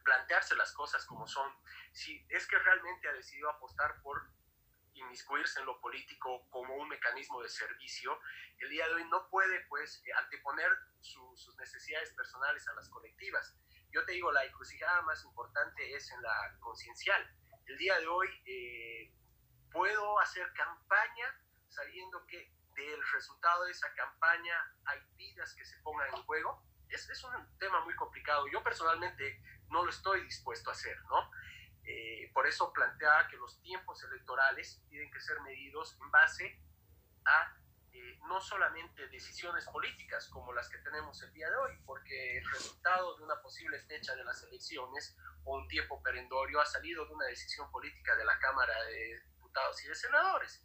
plantearse 0.04 0.56
las 0.56 0.72
cosas 0.74 1.06
como 1.06 1.28
son. 1.28 1.52
Si 1.92 2.26
es 2.30 2.48
que 2.48 2.58
realmente 2.60 3.08
ha 3.08 3.14
decidido 3.14 3.50
apostar 3.50 4.02
por 4.02 4.30
inmiscuirse 4.94 5.60
en 5.60 5.66
lo 5.66 5.80
político 5.82 6.48
como 6.50 6.76
un 6.76 6.88
mecanismo 6.88 7.42
de 7.42 7.50
servicio, 7.50 8.20
el 8.60 8.70
día 8.70 8.88
de 8.88 8.94
hoy 8.94 9.06
no 9.10 9.28
puede 9.30 9.66
pues 9.68 10.04
anteponer 10.18 10.72
sus 11.02 11.56
necesidades 11.58 12.14
personales 12.14 12.68
a 12.68 12.74
las 12.74 12.90
colectivas. 12.90 13.56
Yo 13.92 14.06
te 14.06 14.14
digo, 14.14 14.32
la 14.32 14.46
encrucijada 14.46 15.02
más 15.04 15.24
importante 15.24 15.96
es 15.96 16.12
en 16.12 16.22
la 16.22 16.58
conciencial. 16.60 17.36
El 17.66 17.78
día 17.78 17.98
de 18.00 18.08
hoy 18.08 18.28
eh, 18.46 19.14
puedo 19.72 20.20
hacer 20.20 20.52
campaña 20.54 21.40
sabiendo 21.70 22.26
que 22.28 22.52
del 22.76 23.08
resultado 23.14 23.66
de 23.66 23.72
esa 23.72 23.92
campaña 23.94 24.76
hay 24.86 25.00
vidas 25.16 25.54
que 25.56 25.66
se 25.66 25.78
pongan 25.80 26.08
en 26.14 26.24
juego 26.24 26.64
es, 26.90 27.10
es, 27.10 27.24
un 27.24 27.58
tema 27.58 27.82
muy 27.82 27.96
complicado. 27.96 28.46
Yo 28.52 28.64
personalmente 28.64 29.42
no 29.70 29.84
lo 29.84 29.90
estoy 29.90 30.22
dispuesto 30.24 30.70
a 30.70 30.74
hacer, 30.74 30.98
¿no? 31.06 31.32
Eh, 31.86 32.32
por 32.34 32.48
eso 32.48 32.72
planteaba 32.72 33.28
que 33.28 33.38
los 33.38 33.62
tiempos 33.62 34.02
electorales 34.04 34.82
tienen 34.90 35.12
que 35.12 35.20
ser 35.20 35.40
medidos 35.42 35.98
en 36.02 36.12
base 36.12 36.62
a 37.26 37.58
eh, 37.92 38.20
no 38.28 38.40
solamente 38.42 39.08
decisiones 39.10 39.66
políticas 39.66 40.30
como 40.30 40.54
las 40.54 40.70
que 40.70 40.78
tenemos 40.80 41.22
el 41.22 41.34
día 41.34 41.50
de 41.50 41.56
hoy, 41.58 41.78
porque 41.86 42.38
el 42.38 42.50
resultado 42.50 43.18
de 43.18 43.24
una 43.24 43.42
posible 43.42 43.80
fecha 43.82 44.16
de 44.16 44.24
las 44.24 44.42
elecciones 44.44 45.16
o 45.44 45.58
un 45.58 45.68
tiempo 45.68 46.02
perendorio 46.02 46.62
ha 46.62 46.66
salido 46.66 47.06
de 47.06 47.14
una 47.14 47.26
decisión 47.26 47.70
política 47.70 48.16
de 48.16 48.26
la 48.26 48.40
Cámara 48.40 48.82
de 48.86 49.22
Diputados 49.36 49.84
y 49.84 49.88
de 49.90 49.96
Senadores 49.96 50.64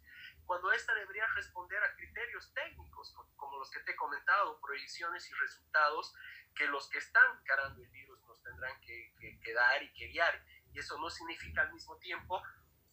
cuando 0.49 0.71
ésta 0.71 0.95
debería 0.95 1.27
responder 1.35 1.77
a 1.83 1.93
criterios 1.93 2.51
técnicos, 2.55 3.13
como 3.35 3.59
los 3.59 3.69
que 3.69 3.81
te 3.81 3.91
he 3.91 3.95
comentado, 3.95 4.59
proyecciones 4.59 5.29
y 5.29 5.33
resultados 5.35 6.11
que 6.55 6.65
los 6.65 6.89
que 6.89 6.97
están 6.97 7.37
encarando 7.39 7.83
el 7.83 7.89
virus 7.91 8.08
tendrán 8.49 8.79
que, 8.81 9.13
que, 9.41 9.53
dar 9.53 9.83
y 9.83 9.93
que 9.93 10.07
guiar. 10.07 10.43
Y 10.73 10.79
eso 10.79 10.97
no 10.99 11.09
significa 11.09 11.61
al 11.61 11.73
mismo 11.73 11.97
tiempo 11.97 12.41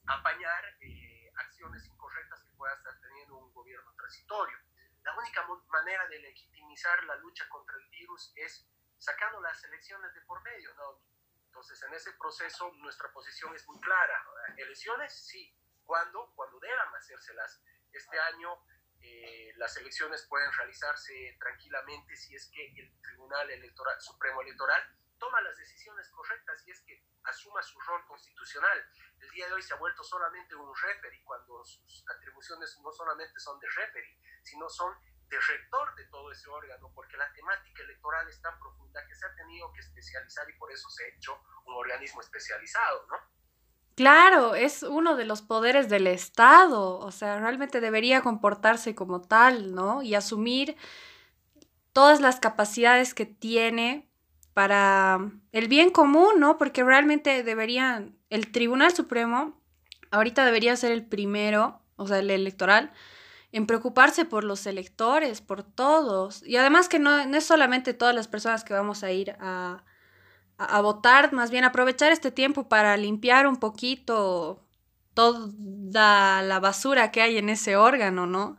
apañar 0.06 0.64
eh, 0.80 1.32
acciones 1.36 1.86
incorrectas 1.86 2.42
que 2.44 2.52
pueda 2.56 2.74
estar 2.74 2.98
teniendo 3.00 3.36
un 3.38 3.52
gobierno 3.52 3.92
transitorio. 3.96 4.58
La 5.02 5.16
única 5.16 5.46
manera 5.68 6.06
de 6.08 6.18
legitimizar 6.18 7.02
la 7.04 7.16
lucha 7.16 7.48
contra 7.48 7.76
el 7.76 7.88
virus 7.88 8.32
es 8.36 8.68
sacando 8.98 9.40
las 9.40 9.62
elecciones 9.64 10.12
de 10.14 10.20
por 10.22 10.42
medio, 10.42 10.74
¿no? 10.74 11.00
Entonces, 11.46 11.82
en 11.84 11.94
ese 11.94 12.12
proceso 12.14 12.72
nuestra 12.74 13.10
posición 13.12 13.54
es 13.54 13.66
muy 13.68 13.80
clara. 13.80 14.24
Elecciones, 14.56 15.12
sí, 15.26 15.56
¿Cuándo? 15.86 16.32
Cuando 16.34 16.58
deban 16.58 16.94
hacérselas. 16.96 17.62
Este 17.92 18.18
año 18.18 18.58
eh, 19.00 19.52
las 19.56 19.76
elecciones 19.76 20.26
pueden 20.26 20.52
realizarse 20.52 21.36
tranquilamente 21.38 22.16
si 22.16 22.34
es 22.34 22.50
que 22.50 22.72
el 22.76 23.00
Tribunal 23.00 23.48
Electoral, 23.50 24.00
Supremo 24.00 24.42
Electoral 24.42 24.82
toma 25.18 25.40
las 25.40 25.56
decisiones 25.56 26.08
correctas 26.10 26.62
y 26.66 26.70
es 26.70 26.80
que 26.82 27.02
asuma 27.24 27.62
su 27.62 27.78
rol 27.80 28.04
constitucional. 28.06 28.84
El 29.20 29.30
día 29.30 29.46
de 29.48 29.54
hoy 29.54 29.62
se 29.62 29.74
ha 29.74 29.78
vuelto 29.78 30.02
solamente 30.04 30.54
un 30.54 30.72
referee 30.74 31.22
cuando 31.24 31.64
sus 31.64 32.04
atribuciones 32.08 32.78
no 32.82 32.92
solamente 32.92 33.38
son 33.40 33.58
de 33.58 33.68
referee, 33.68 34.18
sino 34.42 34.68
son 34.68 34.94
de 35.28 35.40
rector 35.40 35.94
de 35.96 36.04
todo 36.06 36.30
ese 36.30 36.48
órgano, 36.48 36.92
porque 36.94 37.16
la 37.16 37.32
temática 37.32 37.82
electoral 37.82 38.28
es 38.28 38.40
tan 38.40 38.58
profunda 38.58 39.04
que 39.06 39.14
se 39.14 39.26
ha 39.26 39.34
tenido 39.34 39.72
que 39.72 39.80
especializar 39.80 40.48
y 40.48 40.52
por 40.54 40.70
eso 40.70 40.88
se 40.90 41.04
ha 41.04 41.08
hecho 41.08 41.42
un 41.64 41.74
organismo 41.74 42.20
especializado, 42.20 43.06
¿no? 43.08 43.16
Claro, 43.96 44.54
es 44.54 44.82
uno 44.82 45.16
de 45.16 45.24
los 45.24 45.40
poderes 45.40 45.88
del 45.88 46.06
Estado, 46.06 46.98
o 46.98 47.10
sea, 47.10 47.40
realmente 47.40 47.80
debería 47.80 48.20
comportarse 48.20 48.94
como 48.94 49.22
tal, 49.22 49.74
¿no? 49.74 50.02
Y 50.02 50.14
asumir 50.14 50.76
todas 51.94 52.20
las 52.20 52.38
capacidades 52.38 53.14
que 53.14 53.24
tiene 53.24 54.05
para 54.56 55.20
el 55.52 55.68
bien 55.68 55.90
común, 55.90 56.40
¿no? 56.40 56.56
Porque 56.56 56.82
realmente 56.82 57.42
deberían, 57.42 58.16
el 58.30 58.50
Tribunal 58.52 58.90
Supremo 58.94 59.60
ahorita 60.10 60.46
debería 60.46 60.74
ser 60.76 60.92
el 60.92 61.04
primero, 61.04 61.82
o 61.96 62.06
sea, 62.06 62.20
el 62.20 62.30
electoral, 62.30 62.90
en 63.52 63.66
preocuparse 63.66 64.24
por 64.24 64.44
los 64.44 64.64
electores, 64.64 65.42
por 65.42 65.62
todos. 65.62 66.42
Y 66.42 66.56
además 66.56 66.88
que 66.88 66.98
no, 66.98 67.18
es 67.18 67.44
solamente 67.44 67.92
todas 67.92 68.14
las 68.14 68.28
personas 68.28 68.64
que 68.64 68.72
vamos 68.72 69.04
a 69.04 69.12
ir 69.12 69.36
a, 69.40 69.84
a, 70.56 70.80
votar, 70.80 71.34
más 71.34 71.50
bien 71.50 71.64
aprovechar 71.64 72.10
este 72.10 72.30
tiempo 72.30 72.66
para 72.66 72.96
limpiar 72.96 73.46
un 73.46 73.58
poquito 73.58 74.66
toda 75.12 76.40
la 76.40 76.60
basura 76.60 77.10
que 77.10 77.20
hay 77.20 77.36
en 77.36 77.50
ese 77.50 77.76
órgano, 77.76 78.24
¿no? 78.24 78.56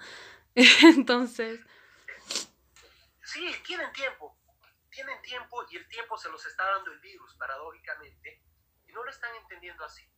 Entonces... 0.83 1.59
Sí, 3.23 3.41
tienen 3.65 3.91
tiempo, 3.93 4.36
tiempo 5.27 5.65
y 5.69 5.77
el 5.77 5.87
tiempo 5.89 6.17
se 6.17 6.29
los 6.29 6.45
está 6.45 6.63
dando 6.65 6.91
el 6.91 6.99
virus, 6.99 7.35
paradójicamente, 7.35 8.41
y 8.87 8.93
no 8.93 9.03
lo 9.03 9.09
están 9.11 9.35
entendiendo 9.35 9.83
así. 9.83 10.09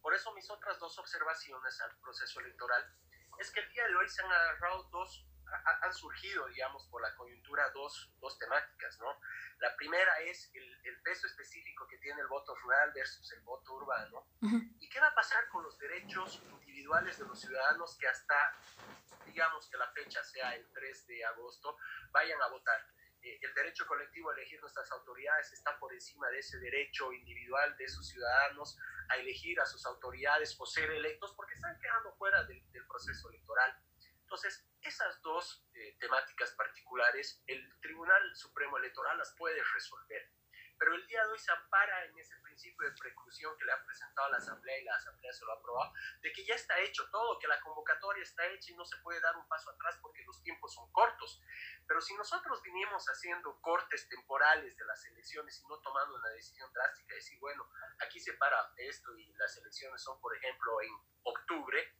Por 0.00 0.14
eso 0.14 0.32
mis 0.34 0.50
otras 0.50 0.78
dos 0.78 0.98
observaciones 0.98 1.80
al 1.82 1.96
proceso 1.98 2.40
electoral 2.40 2.82
es 3.38 3.50
que 3.50 3.60
el 3.60 3.68
día 3.70 3.86
de 3.86 3.96
hoy 3.96 4.08
se 4.08 4.22
han 4.22 4.32
agarrado 4.32 4.84
dos 4.84 5.26
han 5.82 5.92
surgido, 5.92 6.46
digamos, 6.48 6.86
por 6.88 7.02
la 7.02 7.14
coyuntura 7.14 7.70
dos, 7.70 8.10
dos 8.18 8.38
temáticas, 8.38 8.98
¿no? 8.98 9.20
La 9.58 9.76
primera 9.76 10.18
es 10.20 10.50
el, 10.54 10.80
el, 10.84 11.00
peso 11.02 11.26
específico 11.26 11.86
que 11.86 11.98
tiene 11.98 12.20
el 12.22 12.26
voto 12.26 12.56
rural 12.56 12.92
versus 12.92 13.30
el 13.32 13.40
voto 13.42 13.74
urbano. 13.74 14.26
¿Y 14.80 14.88
qué 14.88 14.98
va 14.98 15.08
a 15.08 15.14
pasar 15.14 15.46
con 15.50 15.62
los 15.62 15.78
derechos 15.78 16.42
individuales 16.50 17.18
de 17.18 17.26
los 17.26 17.40
ciudadanos 17.40 17.96
que 17.98 18.08
hasta, 18.08 18.56
digamos 19.26 19.68
que 19.68 19.76
la 19.76 19.92
fecha 19.92 20.24
sea 20.24 20.54
el 20.54 20.66
3 20.72 21.06
de 21.06 21.24
agosto, 21.26 21.76
vayan 22.10 22.40
a 22.42 22.48
votar? 22.48 22.80
Eh, 23.24 23.38
el 23.40 23.54
derecho 23.54 23.86
colectivo 23.86 24.30
a 24.30 24.34
elegir 24.34 24.60
nuestras 24.60 24.90
autoridades 24.92 25.50
está 25.52 25.78
por 25.78 25.92
encima 25.94 26.28
de 26.28 26.40
ese 26.40 26.58
derecho 26.58 27.10
individual 27.10 27.74
de 27.78 27.88
sus 27.88 28.06
ciudadanos 28.06 28.78
a 29.08 29.16
elegir 29.16 29.58
a 29.60 29.66
sus 29.66 29.86
autoridades 29.86 30.54
o 30.58 30.66
ser 30.66 30.90
electos 30.90 31.32
porque 31.34 31.54
están 31.54 31.78
quedando 31.80 32.12
fuera 32.16 32.44
del, 32.44 32.62
proceso 32.86 33.30
electoral. 33.30 33.74
Entonces, 34.20 34.68
esas 34.82 35.22
dos 35.22 35.66
eh, 35.72 35.96
temáticas 35.98 36.52
particulares, 36.52 37.42
el 37.46 37.80
Tribunal 37.80 38.36
Supremo 38.36 38.76
Electoral 38.76 39.16
las 39.16 39.34
puede 39.38 39.60
resolver. 39.72 40.30
Pero 40.78 40.94
el 40.94 41.06
día 41.06 41.22
de 41.24 41.32
hoy 41.32 41.38
se 41.38 41.52
ampara 41.52 42.04
en 42.04 42.18
ese 42.18 42.36
principio 42.42 42.88
de 42.88 42.96
preclusión 42.96 43.56
que 43.56 43.64
le 43.64 43.72
ha 43.72 43.84
presentado 43.84 44.28
la 44.30 44.38
Asamblea 44.38 44.78
y 44.78 44.84
la 44.84 44.96
Asamblea 44.96 45.32
se 45.32 45.44
lo 45.44 45.52
ha 45.52 45.56
aprobado, 45.56 45.92
de 46.20 46.32
que 46.32 46.44
ya 46.44 46.54
está 46.54 46.78
hecho 46.80 47.08
todo, 47.10 47.38
que 47.38 47.48
la 47.48 47.60
convocatoria 47.60 48.22
está 48.22 48.46
hecha 48.46 48.72
y 48.72 48.76
no 48.76 48.84
se 48.84 48.96
puede 48.98 49.20
dar 49.20 49.36
un 49.36 49.46
paso 49.48 49.70
atrás 49.70 49.98
porque 50.02 50.22
los 50.24 50.42
tiempos 50.42 50.74
son 50.74 50.90
cortos. 50.92 51.40
Pero 51.86 52.00
si 52.00 52.14
nosotros 52.14 52.62
vinimos 52.62 53.04
haciendo 53.06 53.60
cortes 53.60 54.08
temporales 54.08 54.76
de 54.76 54.84
las 54.84 55.04
elecciones 55.06 55.60
y 55.60 55.66
no 55.68 55.78
tomando 55.80 56.16
una 56.16 56.28
decisión 56.30 56.72
drástica, 56.72 57.14
de 57.14 57.16
decir, 57.16 57.38
bueno, 57.40 57.68
aquí 58.00 58.20
se 58.20 58.32
para 58.34 58.72
esto 58.76 59.16
y 59.16 59.32
las 59.34 59.56
elecciones 59.58 60.02
son, 60.02 60.20
por 60.20 60.36
ejemplo, 60.36 60.80
en 60.82 60.92
octubre, 61.22 61.94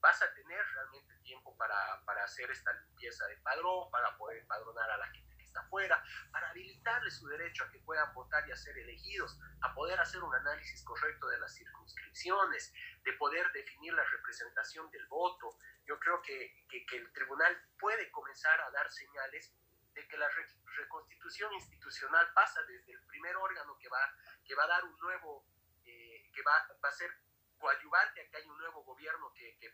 vas 0.00 0.20
a 0.22 0.34
tener 0.34 0.64
realmente 0.74 1.14
tiempo 1.22 1.56
para, 1.56 2.04
para 2.04 2.24
hacer 2.24 2.50
esta 2.50 2.72
limpieza 2.72 3.26
de 3.26 3.36
padrón, 3.38 3.90
para 3.90 4.16
poder 4.16 4.38
empadronar 4.38 4.90
a 4.90 4.98
la 4.98 5.06
gente 5.06 5.33
está 5.54 5.60
afuera, 5.60 6.02
para 6.32 6.50
habilitarle 6.50 7.10
su 7.10 7.28
derecho 7.28 7.64
a 7.64 7.70
que 7.70 7.78
puedan 7.78 8.12
votar 8.12 8.46
y 8.48 8.52
a 8.52 8.56
ser 8.56 8.76
elegidos, 8.76 9.38
a 9.62 9.72
poder 9.72 10.00
hacer 10.00 10.22
un 10.22 10.34
análisis 10.34 10.82
correcto 10.82 11.28
de 11.28 11.38
las 11.38 11.54
circunscripciones, 11.54 12.72
de 13.04 13.12
poder 13.12 13.50
definir 13.52 13.94
la 13.94 14.04
representación 14.04 14.90
del 14.90 15.06
voto. 15.06 15.56
Yo 15.86 15.98
creo 16.00 16.20
que, 16.22 16.66
que, 16.68 16.96
el 16.96 17.12
tribunal 17.12 17.56
puede 17.78 18.10
comenzar 18.10 18.60
a 18.60 18.70
dar 18.72 18.90
señales 18.90 19.54
de 19.94 20.08
que 20.08 20.18
la 20.18 20.28
reconstitución 20.76 21.52
institucional 21.52 22.26
pasa 22.34 22.60
desde 22.64 22.92
el 22.92 23.06
primer 23.06 23.36
órgano 23.36 23.78
que 23.78 23.88
va, 23.88 24.12
que 24.44 24.54
va 24.56 24.64
a 24.64 24.68
dar 24.68 24.84
un 24.84 24.98
nuevo, 24.98 25.46
eh, 25.84 26.30
que 26.34 26.42
va, 26.42 26.66
va 26.82 26.88
a 26.88 26.92
ser 26.92 27.10
coadyuvante 27.58 28.20
a 28.20 28.28
que 28.28 28.36
haya 28.38 28.50
un 28.50 28.58
nuevo 28.58 28.82
gobierno 28.82 29.32
que, 29.34 29.56
que 29.58 29.72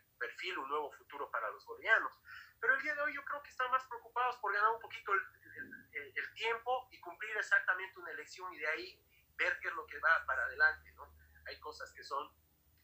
un 0.57 0.69
nuevo 0.69 0.91
futuro 0.91 1.29
para 1.29 1.49
los 1.49 1.65
bolivianos. 1.65 2.13
Pero 2.59 2.75
el 2.75 2.81
día 2.81 2.95
de 2.95 3.01
hoy 3.01 3.13
yo 3.13 3.23
creo 3.23 3.41
que 3.43 3.49
están 3.49 3.69
más 3.71 3.83
preocupados 3.85 4.37
por 4.37 4.53
ganar 4.53 4.71
un 4.71 4.81
poquito 4.81 5.13
el, 5.13 5.21
el, 5.57 6.13
el, 6.15 6.33
tiempo 6.33 6.87
y 6.91 6.99
cumplir 6.99 7.35
exactamente 7.37 7.99
una 7.99 8.11
elección 8.11 8.53
y 8.53 8.59
de 8.59 8.67
ahí 8.67 9.05
ver 9.37 9.57
qué 9.61 9.67
es 9.67 9.73
lo 9.73 9.85
que 9.85 9.99
va 9.99 10.25
para 10.25 10.43
adelante, 10.43 10.91
¿no? 10.93 11.13
Hay 11.47 11.59
cosas 11.59 11.91
que 11.93 12.03
son 12.03 12.29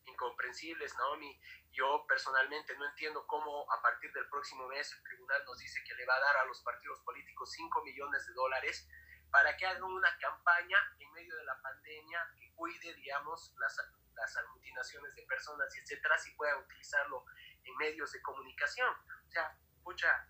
incomprensibles, 0.06 0.96
Naomi. 0.98 1.40
Yo 1.72 2.06
personalmente 2.08 2.76
no 2.78 2.86
entiendo 2.88 3.26
cómo 3.28 3.72
a 3.72 3.82
partir 3.82 4.12
del 4.14 4.28
próximo 4.30 4.68
mes 4.68 4.92
el 4.94 5.04
tribunal 5.04 5.44
nos 5.46 5.58
dice 5.60 5.84
que 5.86 5.96
le 5.96 6.06
va 6.06 6.16
a 6.16 6.20
dar 6.20 6.38
a 6.38 6.46
los 6.46 6.62
partidos 6.62 7.00
políticos 7.02 7.52
5 7.52 7.84
millones 7.84 8.26
de 8.26 8.34
dólares 8.34 8.88
para 9.32 9.56
que 9.58 9.66
hagan 9.66 9.84
una 9.84 10.18
campaña 10.18 10.78
en 11.00 11.12
medio 11.12 11.36
de 11.36 11.44
la 11.44 11.62
pandemia 11.62 12.34
que 12.40 12.52
cuide, 12.54 12.94
digamos, 12.96 13.54
las 13.60 13.78
las 14.18 14.36
aglutinaciones 14.36 15.16
de 15.16 15.24
personas 15.24 15.74
etcétera, 15.76 16.18
si 16.18 16.32
puedan 16.32 16.60
utilizarlo 16.60 17.26
en 17.64 17.78
medios 17.78 18.12
de 18.12 18.22
comunicación. 18.22 18.94
O 19.28 19.30
sea, 19.30 19.58
pucha, 19.84 20.28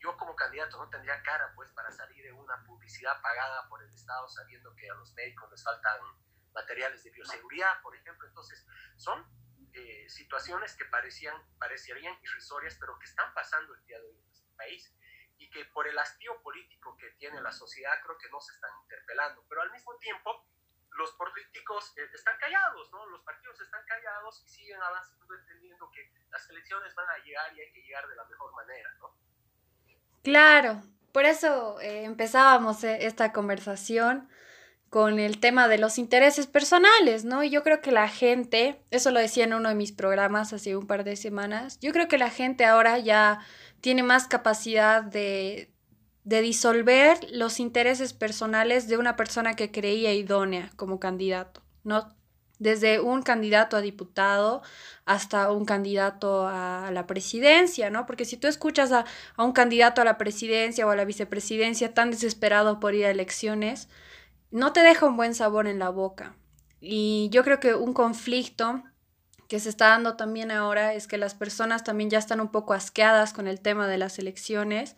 yo 0.00 0.16
como 0.16 0.34
candidato 0.34 0.78
no 0.78 0.88
tendría 0.88 1.22
cara 1.22 1.52
pues 1.54 1.70
para 1.72 1.90
salir 1.92 2.26
en 2.26 2.34
una 2.34 2.62
publicidad 2.64 3.20
pagada 3.20 3.68
por 3.68 3.82
el 3.82 3.92
Estado 3.92 4.28
sabiendo 4.28 4.74
que 4.74 4.90
a 4.90 4.94
los 4.94 5.12
médicos 5.14 5.50
les 5.50 5.62
faltan 5.62 6.00
materiales 6.52 7.02
de 7.04 7.10
bioseguridad, 7.10 7.80
por 7.82 7.94
ejemplo. 7.94 8.26
Entonces, 8.26 8.66
son 8.96 9.24
eh, 9.72 10.08
situaciones 10.08 10.74
que 10.74 10.84
parecían, 10.86 11.36
parecerían 11.58 12.16
irrisorias, 12.22 12.76
pero 12.78 12.98
que 12.98 13.06
están 13.06 13.32
pasando 13.34 13.74
el 13.74 13.84
día 13.84 13.98
de 13.98 14.06
hoy 14.06 14.16
en 14.18 14.26
nuestro 14.26 14.50
país 14.56 14.92
y 15.38 15.48
que 15.50 15.64
por 15.66 15.86
el 15.86 15.98
hastío 15.98 16.40
político 16.42 16.96
que 16.96 17.10
tiene 17.12 17.40
la 17.40 17.52
sociedad 17.52 17.92
creo 18.02 18.18
que 18.18 18.28
no 18.30 18.40
se 18.40 18.52
están 18.52 18.70
interpelando. 18.82 19.44
Pero 19.48 19.62
al 19.62 19.70
mismo 19.70 19.96
tiempo, 19.98 20.46
los 20.92 21.12
políticos 21.12 21.92
eh, 21.96 22.08
están 22.12 22.36
callados, 22.38 22.90
¿no? 22.92 23.06
Los 23.06 23.22
partidos 23.22 23.60
están 23.60 23.84
callados 23.86 24.42
y 24.44 24.48
siguen 24.48 24.82
avanzando 24.82 25.34
entendiendo 25.34 25.90
que 25.90 26.12
las 26.30 26.48
elecciones 26.50 26.94
van 26.94 27.08
a 27.08 27.18
llegar 27.18 27.54
y 27.54 27.60
hay 27.60 27.72
que 27.72 27.82
llegar 27.82 28.06
de 28.08 28.16
la 28.16 28.24
mejor 28.24 28.52
manera, 28.54 28.92
¿no? 28.98 29.16
Claro, 30.22 30.82
por 31.12 31.24
eso 31.24 31.80
eh, 31.80 32.04
empezábamos 32.04 32.84
eh, 32.84 33.06
esta 33.06 33.32
conversación 33.32 34.28
con 34.90 35.18
el 35.18 35.38
tema 35.40 35.68
de 35.68 35.78
los 35.78 35.98
intereses 35.98 36.46
personales, 36.46 37.24
¿no? 37.24 37.44
Y 37.44 37.50
yo 37.50 37.62
creo 37.62 37.80
que 37.80 37.92
la 37.92 38.08
gente, 38.08 38.82
eso 38.90 39.10
lo 39.12 39.20
decía 39.20 39.44
en 39.44 39.54
uno 39.54 39.68
de 39.68 39.74
mis 39.76 39.92
programas 39.92 40.52
hace 40.52 40.76
un 40.76 40.86
par 40.86 41.04
de 41.04 41.16
semanas, 41.16 41.78
yo 41.80 41.92
creo 41.92 42.08
que 42.08 42.18
la 42.18 42.30
gente 42.30 42.64
ahora 42.64 42.98
ya 42.98 43.40
tiene 43.80 44.02
más 44.02 44.26
capacidad 44.26 45.02
de, 45.02 45.72
de 46.24 46.42
disolver 46.42 47.18
los 47.30 47.60
intereses 47.60 48.12
personales 48.12 48.88
de 48.88 48.98
una 48.98 49.16
persona 49.16 49.54
que 49.54 49.70
creía 49.70 50.12
idónea 50.12 50.70
como 50.76 51.00
candidato, 51.00 51.62
¿no? 51.84 52.08
Desde 52.60 53.00
un 53.00 53.22
candidato 53.22 53.76
a 53.76 53.80
diputado 53.80 54.62
hasta 55.04 55.50
un 55.50 55.64
candidato 55.64 56.46
a 56.46 56.90
la 56.92 57.08
presidencia, 57.08 57.90
¿no? 57.90 58.06
Porque 58.06 58.24
si 58.24 58.36
tú 58.36 58.46
escuchas 58.46 58.92
a, 58.92 59.04
a 59.34 59.44
un 59.44 59.50
candidato 59.50 60.00
a 60.00 60.04
la 60.04 60.16
presidencia 60.16 60.86
o 60.86 60.90
a 60.90 60.96
la 60.96 61.04
vicepresidencia 61.04 61.92
tan 61.92 62.12
desesperado 62.12 62.78
por 62.78 62.94
ir 62.94 63.06
a 63.06 63.10
elecciones, 63.10 63.88
no 64.52 64.72
te 64.72 64.80
deja 64.80 65.06
un 65.06 65.16
buen 65.16 65.34
sabor 65.34 65.66
en 65.66 65.80
la 65.80 65.88
boca. 65.88 66.36
Y 66.80 67.28
yo 67.32 67.42
creo 67.42 67.58
que 67.58 67.74
un 67.74 67.92
conflicto 67.92 68.84
que 69.48 69.58
se 69.58 69.68
está 69.68 69.88
dando 69.88 70.16
también 70.16 70.52
ahora 70.52 70.94
es 70.94 71.08
que 71.08 71.18
las 71.18 71.34
personas 71.34 71.82
también 71.82 72.08
ya 72.08 72.18
están 72.18 72.40
un 72.40 72.52
poco 72.52 72.72
asqueadas 72.72 73.32
con 73.32 73.48
el 73.48 73.60
tema 73.60 73.88
de 73.88 73.98
las 73.98 74.20
elecciones 74.20 74.94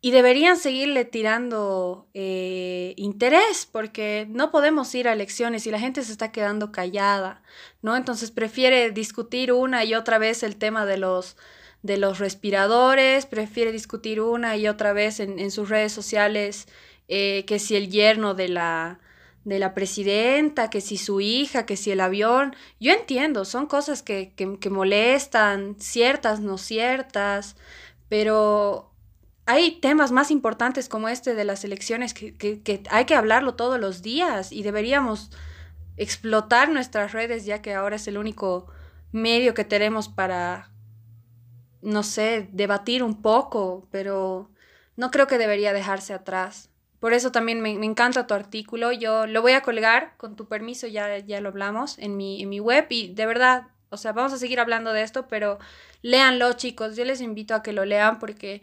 y 0.00 0.12
deberían 0.12 0.56
seguirle 0.56 1.04
tirando 1.04 2.08
eh, 2.14 2.94
interés, 2.96 3.66
porque 3.70 4.26
no 4.30 4.52
podemos 4.52 4.94
ir 4.94 5.08
a 5.08 5.12
elecciones 5.12 5.66
y 5.66 5.70
la 5.70 5.80
gente 5.80 6.04
se 6.04 6.12
está 6.12 6.30
quedando 6.30 6.70
callada, 6.70 7.42
¿no? 7.82 7.96
Entonces 7.96 8.30
prefiere 8.30 8.90
discutir 8.92 9.52
una 9.52 9.84
y 9.84 9.94
otra 9.94 10.18
vez 10.18 10.44
el 10.44 10.56
tema 10.56 10.86
de 10.86 10.98
los, 10.98 11.36
de 11.82 11.96
los 11.96 12.20
respiradores, 12.20 13.26
prefiere 13.26 13.72
discutir 13.72 14.20
una 14.20 14.56
y 14.56 14.68
otra 14.68 14.92
vez 14.92 15.18
en, 15.18 15.40
en 15.40 15.50
sus 15.50 15.68
redes 15.68 15.92
sociales 15.92 16.68
eh, 17.08 17.44
que 17.46 17.58
si 17.58 17.74
el 17.74 17.90
yerno 17.90 18.34
de 18.34 18.48
la, 18.48 19.00
de 19.44 19.58
la 19.58 19.74
presidenta, 19.74 20.70
que 20.70 20.82
si 20.82 20.98
su 20.98 21.20
hija, 21.20 21.66
que 21.66 21.76
si 21.76 21.90
el 21.90 22.00
avión. 22.00 22.54
Yo 22.78 22.92
entiendo, 22.92 23.44
son 23.44 23.66
cosas 23.66 24.02
que, 24.02 24.32
que, 24.36 24.58
que 24.60 24.70
molestan, 24.70 25.76
ciertas, 25.80 26.40
no 26.40 26.58
ciertas, 26.58 27.56
pero 28.08 28.92
hay 29.48 29.80
temas 29.80 30.12
más 30.12 30.30
importantes 30.30 30.90
como 30.90 31.08
este 31.08 31.34
de 31.34 31.44
las 31.44 31.64
elecciones 31.64 32.12
que, 32.12 32.36
que, 32.36 32.82
hay 32.90 33.06
que 33.06 33.14
hablarlo 33.14 33.54
todos 33.54 33.80
los 33.80 34.02
días 34.02 34.52
y 34.52 34.62
deberíamos 34.62 35.30
explotar 35.96 36.68
nuestras 36.68 37.12
redes 37.12 37.46
ya 37.46 37.62
que 37.62 37.72
ahora 37.72 37.96
es 37.96 38.06
el 38.08 38.18
único 38.18 38.66
medio 39.10 39.54
que 39.54 39.64
tenemos 39.64 40.10
para, 40.10 40.70
no 41.80 42.02
sé, 42.02 42.50
debatir 42.52 43.02
un 43.02 43.22
poco, 43.22 43.88
pero 43.90 44.50
no 44.96 45.10
creo 45.10 45.26
que 45.26 45.38
debería 45.38 45.72
dejarse 45.72 46.12
atrás. 46.12 46.68
Por 47.00 47.14
eso 47.14 47.32
también 47.32 47.62
me, 47.62 47.74
me, 47.78 47.86
encanta 47.86 48.26
tu 48.26 48.34
artículo. 48.34 48.92
Yo 48.92 49.26
lo 49.26 49.40
voy 49.40 49.52
a 49.52 49.62
colgar, 49.62 50.12
con 50.18 50.36
tu 50.36 50.46
permiso, 50.46 50.86
ya, 50.86 51.16
ya 51.20 51.40
lo 51.40 51.48
hablamos 51.48 51.98
en 51.98 52.18
mi, 52.18 52.42
en 52.42 52.50
mi 52.50 52.60
web 52.60 52.84
y 52.90 53.14
de 53.14 53.24
verdad, 53.24 53.68
o 53.88 53.96
sea, 53.96 54.12
vamos 54.12 54.34
a 54.34 54.38
seguir 54.38 54.60
hablando 54.60 54.92
de 54.92 55.04
esto, 55.04 55.26
pero 55.26 55.58
léanlo 56.02 56.52
chicos, 56.52 56.96
yo 56.96 57.06
les 57.06 57.22
invito 57.22 57.54
a 57.54 57.62
que 57.62 57.72
lo 57.72 57.86
lean 57.86 58.18
porque 58.18 58.60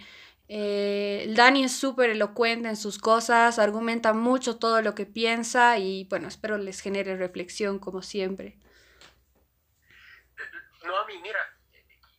eh, 0.48 1.26
Dani 1.36 1.64
es 1.64 1.76
súper 1.76 2.12
elocuente 2.12 2.70
en 2.70 2.76
sus 2.76 3.00
cosas, 3.00 3.58
argumenta 3.58 4.14
mucho 4.14 4.60
todo 4.60 4.82
lo 4.82 4.94
que 4.94 5.06
piensa 5.06 5.80
y 5.80 6.06
bueno, 6.06 6.28
espero 6.28 6.58
les 6.58 6.82
genere 6.82 7.18
reflexión 7.18 7.80
como 7.80 8.04
siempre. 8.04 8.58
No, 10.84 10.96
a 10.98 11.08
mí, 11.08 11.18
mira, 11.18 11.40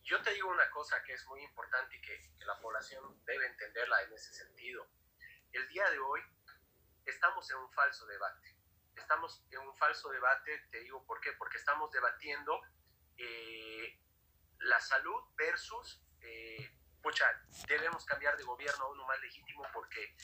yo 0.02 0.20
te 0.22 0.32
digo 0.34 0.50
una 0.50 0.68
cosa 0.70 0.96
que 1.04 1.12
es 1.12 1.24
muy 1.28 1.40
importante 1.42 1.96
y 1.96 2.00
que, 2.00 2.36
la 2.46 2.60
población 2.60 3.02
debe 3.24 3.44
entenderla 3.44 4.02
en 4.04 4.12
ese 4.12 4.32
sentido. 4.32 4.86
El 5.50 5.66
día 5.66 5.90
de 5.90 5.98
hoy 5.98 6.20
estamos 7.04 7.50
en 7.50 7.56
un 7.56 7.68
falso 7.72 8.06
debate. 8.06 8.54
Estamos 8.94 9.44
en 9.50 9.58
un 9.66 9.76
falso 9.76 10.10
debate, 10.10 10.64
te 10.70 10.78
digo 10.78 11.04
por 11.06 11.20
qué, 11.20 11.32
porque 11.32 11.58
estamos 11.58 11.90
debatiendo 11.90 12.60
eh, 13.16 14.00
la 14.60 14.78
salud 14.78 15.24
versus 15.36 16.00
eh, 16.20 16.75
debemos 17.68 18.04
cambiar 18.04 18.36
de 18.36 18.44
gobierno 18.44 18.84
a 18.84 18.90
uno 18.90 19.06
más 19.06 19.20
legítimo 19.20 19.62
porque 19.72 20.14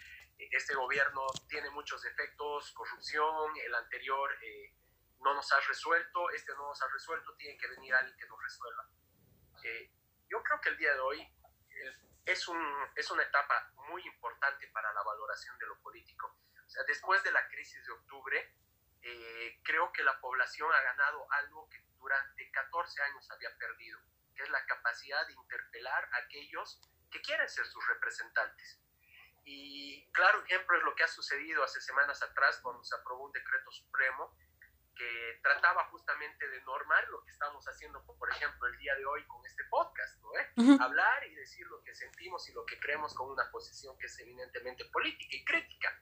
este 0.51 0.75
gobierno 0.75 1.27
tiene 1.49 1.71
muchos 1.71 2.03
defectos, 2.03 2.73
corrupción, 2.73 3.53
el 3.65 3.75
anterior 3.75 4.31
eh, 4.43 4.75
no 5.21 5.35
nos 5.35 5.51
ha 5.53 5.61
resuelto, 5.61 6.31
este 6.31 6.53
no 6.55 6.69
nos 6.69 6.83
ha 6.83 6.89
resuelto, 6.89 7.35
tiene 7.37 7.57
que 7.59 7.69
venir 7.69 7.95
alguien 7.95 8.17
que 8.17 8.27
nos 8.27 8.43
resuelva. 8.43 8.89
Eh, 9.65 9.91
yo 10.29 10.43
creo 10.43 10.61
que 10.61 10.71
el 10.71 10.77
día 10.77 10.95
de 10.95 11.01
hoy 11.01 11.29
es, 12.25 12.49
un, 12.49 12.61
es 12.97 13.11
una 13.11 13.23
etapa 13.23 13.71
muy 13.89 14.03
importante 14.07 14.69
para 14.69 14.93
la 14.93 15.03
valoración 15.03 15.57
de 15.59 15.67
lo 15.67 15.79
político. 15.81 16.37
Después 16.87 17.23
de 17.23 17.33
la 17.33 17.47
crisis 17.49 17.85
de 17.85 17.93
octubre, 17.93 18.57
eh, 19.03 19.61
creo 19.63 19.93
que 19.93 20.03
la 20.03 20.19
población 20.21 20.73
ha 20.73 20.81
ganado 20.81 21.31
algo 21.33 21.69
que 21.69 21.79
durante 21.99 22.51
14 22.51 23.03
años 23.03 23.31
había 23.31 23.57
perdido, 23.59 24.01
que 24.43 24.47
es 24.47 24.51
la 24.51 24.67
capacidad 24.67 25.25
de 25.27 25.35
interpelar 25.35 26.09
a 26.13 26.17
aquellos 26.25 26.81
que 27.11 27.21
quieren 27.21 27.49
ser 27.49 27.65
sus 27.67 27.87
representantes. 27.87 28.81
Y 29.45 30.11
claro 30.13 30.45
ejemplo 30.45 30.77
es 30.77 30.83
lo 30.85 30.95
que 30.95 31.05
ha 31.05 31.09
sucedido 31.09 31.63
hace 31.63 31.81
semanas 31.81 32.23
atrás 32.23 32.59
cuando 32.63 32.83
se 32.83 32.95
aprobó 32.97 33.27
un 33.27 33.33
decreto 33.33 33.71
supremo 33.71 34.37
que 34.97 35.41
trataba 35.43 35.85
justamente 35.91 36.49
de 36.49 36.61
normar 36.63 37.09
lo 37.09 37.25
que 37.25 37.31
estamos 37.31 37.65
haciendo, 37.67 38.05
por 38.05 38.31
ejemplo, 38.31 38.67
el 38.67 38.79
día 38.79 38.95
de 38.95 39.07
hoy 39.07 39.25
con 39.27 39.45
este 39.47 39.65
podcast, 39.71 40.21
¿no? 40.21 40.29
¿Eh? 40.39 40.77
Hablar 40.81 41.27
y 41.27 41.35
decir 41.35 41.67
lo 41.67 41.83
que 41.83 41.95
sentimos 41.95 42.49
y 42.49 42.53
lo 42.53 42.65
que 42.67 42.79
creemos 42.79 43.15
con 43.15 43.31
una 43.31 43.51
posición 43.51 43.97
que 43.99 44.07
es 44.07 44.19
evidentemente 44.19 44.85
política 44.93 45.37
y 45.37 45.45
crítica. 45.45 45.99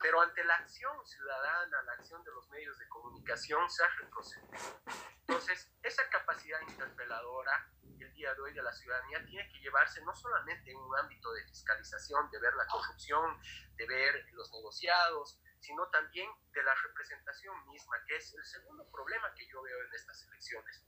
Pero 0.00 0.20
ante 0.20 0.44
la 0.44 0.54
acción 0.56 1.06
ciudadana, 1.06 1.82
la 1.82 1.92
acción 1.92 2.22
de 2.24 2.30
los 2.32 2.48
medios 2.50 2.78
de 2.78 2.88
comunicación, 2.88 3.70
se 3.70 3.84
ha 3.84 3.88
retrocedido. 3.88 4.82
Entonces, 5.20 5.70
esa 5.82 6.08
capacidad 6.10 6.60
interpeladora 6.62 7.70
el 7.98 8.12
día 8.14 8.34
de 8.34 8.40
hoy 8.40 8.52
de 8.52 8.62
la 8.62 8.72
ciudadanía 8.72 9.24
tiene 9.24 9.48
que 9.48 9.60
llevarse 9.60 10.02
no 10.02 10.14
solamente 10.14 10.70
en 10.70 10.76
un 10.76 10.96
ámbito 10.98 11.32
de 11.32 11.44
fiscalización, 11.44 12.30
de 12.30 12.38
ver 12.38 12.54
la 12.54 12.66
corrupción, 12.66 13.40
de 13.76 13.86
ver 13.86 14.26
los 14.32 14.52
negociados, 14.52 15.40
sino 15.60 15.88
también 15.88 16.28
de 16.52 16.62
la 16.62 16.74
representación 16.74 17.54
misma, 17.68 17.96
que 18.06 18.16
es 18.16 18.34
el 18.34 18.44
segundo 18.44 18.86
problema 18.90 19.32
que 19.34 19.46
yo 19.46 19.62
veo 19.62 19.82
en 19.82 19.94
estas 19.94 20.22
elecciones. 20.24 20.84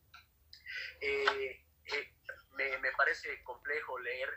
Eh, 1.01 1.66
eh, 1.85 2.14
me, 2.53 2.79
me, 2.79 2.92
parece 2.92 3.42
complejo 3.45 3.99
leer 3.99 4.29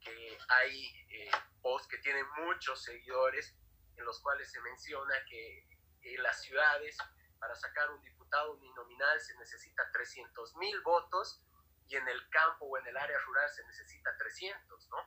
que 0.00 0.38
hay 0.48 1.06
eh, 1.10 1.30
posts 1.60 1.88
que 1.88 1.98
tienen 1.98 2.26
muchos 2.38 2.82
seguidores 2.82 3.54
en 4.02 4.06
los 4.06 4.20
cuales 4.20 4.50
se 4.50 4.60
menciona 4.60 5.14
que 5.28 5.66
en 6.02 6.22
las 6.22 6.42
ciudades 6.42 6.98
para 7.38 7.54
sacar 7.54 7.90
un 7.90 8.02
diputado 8.02 8.54
uninominal 8.54 9.20
se 9.20 9.36
necesita 9.38 9.90
300 9.92 10.56
mil 10.56 10.80
votos 10.82 11.42
y 11.86 11.94
en 11.96 12.08
el 12.08 12.28
campo 12.28 12.66
o 12.66 12.78
en 12.78 12.86
el 12.86 12.96
área 12.96 13.18
rural 13.20 13.48
se 13.50 13.64
necesita 13.64 14.16
300, 14.18 14.88
¿no? 14.90 14.98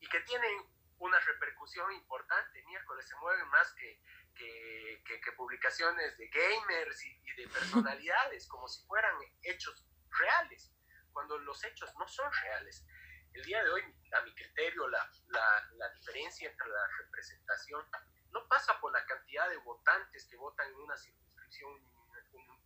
Y 0.00 0.08
que 0.08 0.20
tienen 0.20 0.66
una 0.98 1.18
repercusión 1.20 1.92
importante, 1.92 2.64
miércoles 2.66 3.06
se 3.08 3.16
mueven 3.16 3.48
más 3.48 3.72
que 3.74 4.00
que, 4.34 5.02
que, 5.04 5.32
publicaciones 5.32 6.16
de 6.16 6.28
gamers 6.28 7.04
y, 7.04 7.32
de 7.36 7.48
personalidades, 7.48 8.46
como 8.48 8.68
si 8.68 8.84
fueran 8.86 9.14
hechos 9.42 9.86
reales, 10.10 10.72
cuando 11.12 11.38
los 11.38 11.62
hechos 11.64 11.92
no 11.98 12.06
son 12.08 12.30
reales. 12.32 12.84
El 13.32 13.44
día 13.44 13.62
de 13.62 13.70
hoy, 13.70 13.82
a 14.12 14.20
mi 14.22 14.34
criterio, 14.34 14.88
la, 14.88 15.10
la, 15.28 15.70
la 15.76 15.88
diferencia 15.90 16.50
entre 16.50 16.68
la 16.68 16.86
representación 16.98 17.86
no 18.32 18.46
pasa 18.48 18.78
por 18.80 18.92
la 18.92 19.04
cantidad 19.06 19.48
de 19.48 19.56
votantes 19.58 20.26
que 20.26 20.36
votan 20.36 20.68
en 20.68 20.76
una 20.76 20.96
circunscripción 20.96 21.92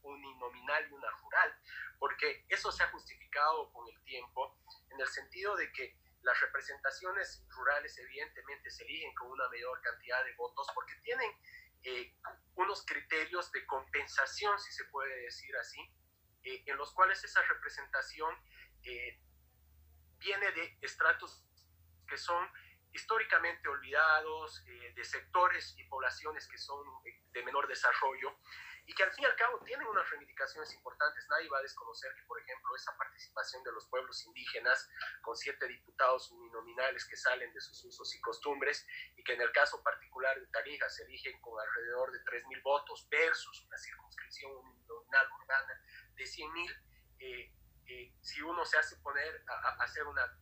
uninominal 0.03 0.89
y 0.89 0.93
una 0.93 1.11
rural, 1.11 1.61
porque 1.99 2.45
eso 2.49 2.71
se 2.71 2.85
ha 2.85 2.91
justificado 2.91 3.73
con 3.73 3.89
el 3.89 4.03
tiempo 4.05 4.57
en 4.91 5.01
el 5.01 5.09
sentido 5.09 5.57
de 5.57 5.73
que 5.73 5.99
las 6.23 6.41
representaciones 6.41 7.45
rurales 7.51 7.97
evidentemente 7.99 8.71
se 8.71 8.85
eligen 8.85 9.15
con 9.15 9.31
una 9.31 9.49
mayor 9.49 9.81
cantidad 9.81 10.25
de 10.25 10.35
votos 10.35 10.67
porque 10.75 10.95
tienen 11.03 11.31
eh, 11.83 12.15
unos 12.57 12.85
criterios 12.85 13.53
de 13.53 13.65
compensación, 13.67 14.59
si 14.59 14.73
se 14.73 14.85
puede 14.87 15.23
decir 15.23 15.57
así, 15.57 15.81
eh, 16.43 16.63
en 16.67 16.77
los 16.77 16.93
cuales 16.93 17.23
esa 17.23 17.43
representación 17.43 18.35
eh, 18.83 19.21
viene 20.19 20.51
de 20.53 20.79
estratos 20.83 21.45
que 22.09 22.17
son 22.17 22.49
históricamente 22.97 23.69
olvidados, 23.69 24.65
de 24.65 25.05
sectores 25.05 25.75
y 25.77 25.85
poblaciones 25.85 26.49
que 26.49 26.59
son 26.59 26.85
de 27.05 27.43
menor 27.45 27.69
desarrollo, 27.69 28.37
y 28.87 28.95
que 28.95 29.03
al 29.03 29.13
fin 29.13 29.25
y 29.25 29.27
al 29.27 29.35
cabo 29.35 29.59
tienen 29.65 29.87
unas 29.87 30.09
reivindicaciones 30.11 30.73
importantes. 30.75 31.27
Nadie 31.29 31.49
va 31.49 31.59
a 31.59 31.63
desconocer 31.63 32.15
que, 32.15 32.23
por 32.23 32.41
ejemplo, 32.41 32.75
esa 32.77 32.97
participación 32.97 33.63
de 33.65 33.73
los 33.73 33.87
pueblos 33.89 34.25
indígenas 34.25 34.89
con 35.23 35.37
siete 35.37 35.67
diputados 35.67 36.31
uninominales 36.31 37.05
que 37.05 37.17
salen 37.17 37.53
de 37.53 37.61
sus 37.61 37.85
usos 37.85 38.15
y 38.15 38.21
costumbres 38.21 38.87
y 39.17 39.25
que 39.25 39.35
en 39.35 39.41
el 39.41 39.51
caso 39.51 39.83
particular 39.83 40.39
de 40.39 40.47
Tarija 40.47 40.89
se 40.89 41.03
eligen 41.05 41.41
con 41.41 41.61
alrededor 41.61 42.13
de 42.13 42.21
3.000 42.21 42.63
votos 42.63 43.09
versus 43.11 43.61
una 43.63 43.77
circunscripción 43.77 44.53
uninominal 44.53 45.27
urbana 45.33 45.83
de 46.15 46.25
100.000, 46.25 46.83
eh, 47.19 47.53
eh, 47.89 48.15
si 48.21 48.41
uno 48.43 48.65
se 48.65 48.79
hace 48.79 48.97
poner 48.99 49.45
a, 49.49 49.69
a 49.69 49.85
hacer 49.85 50.07
una 50.07 50.39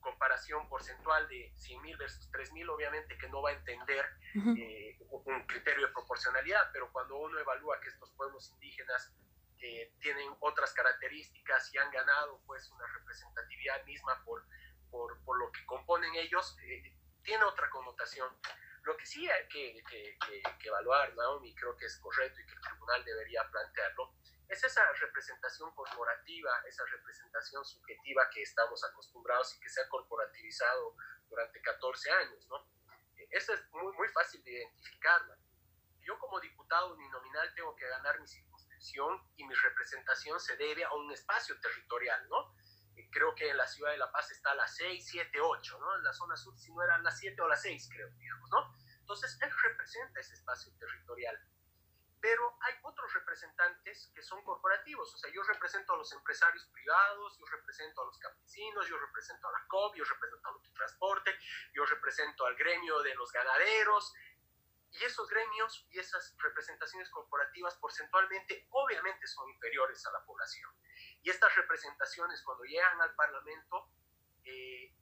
comparación 0.00 0.68
porcentual 0.68 1.28
de 1.28 1.52
100.000 1.54 1.98
versus 1.98 2.30
3.000, 2.32 2.68
obviamente 2.70 3.16
que 3.18 3.28
no 3.28 3.42
va 3.42 3.50
a 3.50 3.54
entender 3.54 4.04
eh, 4.34 4.96
un 5.10 5.46
criterio 5.46 5.86
de 5.86 5.92
proporcionalidad, 5.92 6.70
pero 6.72 6.90
cuando 6.92 7.16
uno 7.16 7.38
evalúa 7.38 7.80
que 7.80 7.88
estos 7.88 8.10
pueblos 8.12 8.50
indígenas 8.50 9.12
eh, 9.60 9.92
tienen 10.00 10.28
otras 10.40 10.72
características 10.72 11.74
y 11.74 11.78
han 11.78 11.90
ganado 11.90 12.40
pues 12.46 12.70
una 12.70 12.86
representatividad 12.86 13.84
misma 13.84 14.22
por, 14.24 14.44
por, 14.90 15.20
por 15.24 15.38
lo 15.38 15.50
que 15.50 15.64
componen 15.66 16.14
ellos, 16.14 16.56
eh, 16.62 16.94
tiene 17.22 17.44
otra 17.44 17.68
connotación. 17.70 18.28
Lo 18.82 18.96
que 18.96 19.04
sí 19.04 19.28
hay 19.28 19.48
que, 19.48 19.82
que, 19.90 20.16
que, 20.26 20.42
que 20.58 20.68
evaluar, 20.68 21.14
Naomi, 21.16 21.54
creo 21.54 21.76
que 21.76 21.86
es 21.86 21.98
correcto 21.98 22.40
y 22.40 22.46
que 22.46 22.52
el 22.52 22.60
tribunal 22.60 23.04
debería 23.04 23.48
plantearlo, 23.50 24.14
es 24.48 24.64
esa 24.64 24.90
representación 24.92 25.74
corporativa, 25.74 26.50
esa 26.66 26.84
representación 26.86 27.64
subjetiva 27.64 28.28
que 28.30 28.42
estamos 28.42 28.82
acostumbrados 28.84 29.54
y 29.54 29.60
que 29.60 29.68
se 29.68 29.82
ha 29.82 29.88
corporativizado 29.88 30.96
durante 31.28 31.60
14 31.60 32.10
años, 32.10 32.48
¿no? 32.48 32.66
Esa 33.30 33.52
es 33.52 33.70
muy, 33.72 33.92
muy 33.92 34.08
fácil 34.08 34.42
de 34.42 34.52
identificarla. 34.52 35.36
Yo 36.00 36.18
como 36.18 36.40
diputado 36.40 36.94
uninominal 36.94 37.54
tengo 37.54 37.76
que 37.76 37.86
ganar 37.86 38.18
mi 38.20 38.26
circunscripción 38.26 39.22
y 39.36 39.44
mi 39.44 39.54
representación 39.54 40.40
se 40.40 40.56
debe 40.56 40.82
a 40.84 40.94
un 40.94 41.12
espacio 41.12 41.60
territorial, 41.60 42.26
¿no? 42.30 42.54
Creo 43.10 43.34
que 43.34 43.50
en 43.50 43.56
la 43.56 43.66
ciudad 43.66 43.90
de 43.90 43.98
La 43.98 44.10
Paz 44.10 44.30
está 44.30 44.52
a 44.52 44.54
las 44.54 44.74
6, 44.76 45.06
7, 45.06 45.40
8, 45.40 45.78
¿no? 45.78 45.96
En 45.96 46.04
la 46.04 46.12
zona 46.12 46.36
sur, 46.36 46.58
si 46.58 46.72
no 46.72 46.82
eran 46.82 47.04
las 47.04 47.18
7 47.18 47.40
o 47.42 47.48
las 47.48 47.60
6, 47.62 47.90
creo, 47.92 48.08
digamos, 48.10 48.50
¿no? 48.50 48.74
Entonces, 49.00 49.38
él 49.40 49.50
representa 49.62 50.20
ese 50.20 50.34
espacio 50.34 50.72
territorial 50.78 51.38
pero 52.20 52.56
hay 52.62 52.74
otros 52.82 53.12
representantes 53.14 54.10
que 54.14 54.22
son 54.22 54.42
corporativos, 54.42 55.14
o 55.14 55.18
sea, 55.18 55.30
yo 55.32 55.42
represento 55.42 55.92
a 55.92 55.96
los 55.96 56.12
empresarios 56.12 56.66
privados, 56.72 57.38
yo 57.38 57.46
represento 57.46 58.02
a 58.02 58.06
los 58.06 58.18
campesinos, 58.18 58.88
yo 58.88 58.98
represento 58.98 59.48
a 59.48 59.52
la 59.52 59.66
COP, 59.68 59.96
yo 59.96 60.04
represento 60.04 60.48
al 60.48 60.74
transporte, 60.74 61.38
yo 61.72 61.84
represento 61.84 62.46
al 62.46 62.56
gremio 62.56 63.00
de 63.02 63.14
los 63.14 63.30
ganaderos, 63.32 64.14
y 64.90 65.04
esos 65.04 65.28
gremios 65.28 65.86
y 65.90 65.98
esas 65.98 66.34
representaciones 66.38 67.10
corporativas 67.10 67.74
porcentualmente 67.76 68.66
obviamente 68.70 69.26
son 69.26 69.48
inferiores 69.50 70.04
a 70.06 70.12
la 70.12 70.24
población. 70.24 70.70
Y 71.22 71.30
estas 71.30 71.54
representaciones 71.56 72.42
cuando 72.42 72.64
llegan 72.64 73.00
al 73.00 73.14
Parlamento 73.14 73.90
eh, 74.44 74.94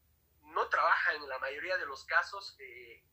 no 0.42 0.68
trabajan 0.68 1.16
en 1.16 1.28
la 1.28 1.38
mayoría 1.38 1.76
de 1.76 1.86
los 1.86 2.04
casos 2.04 2.56
eh, 2.58 3.04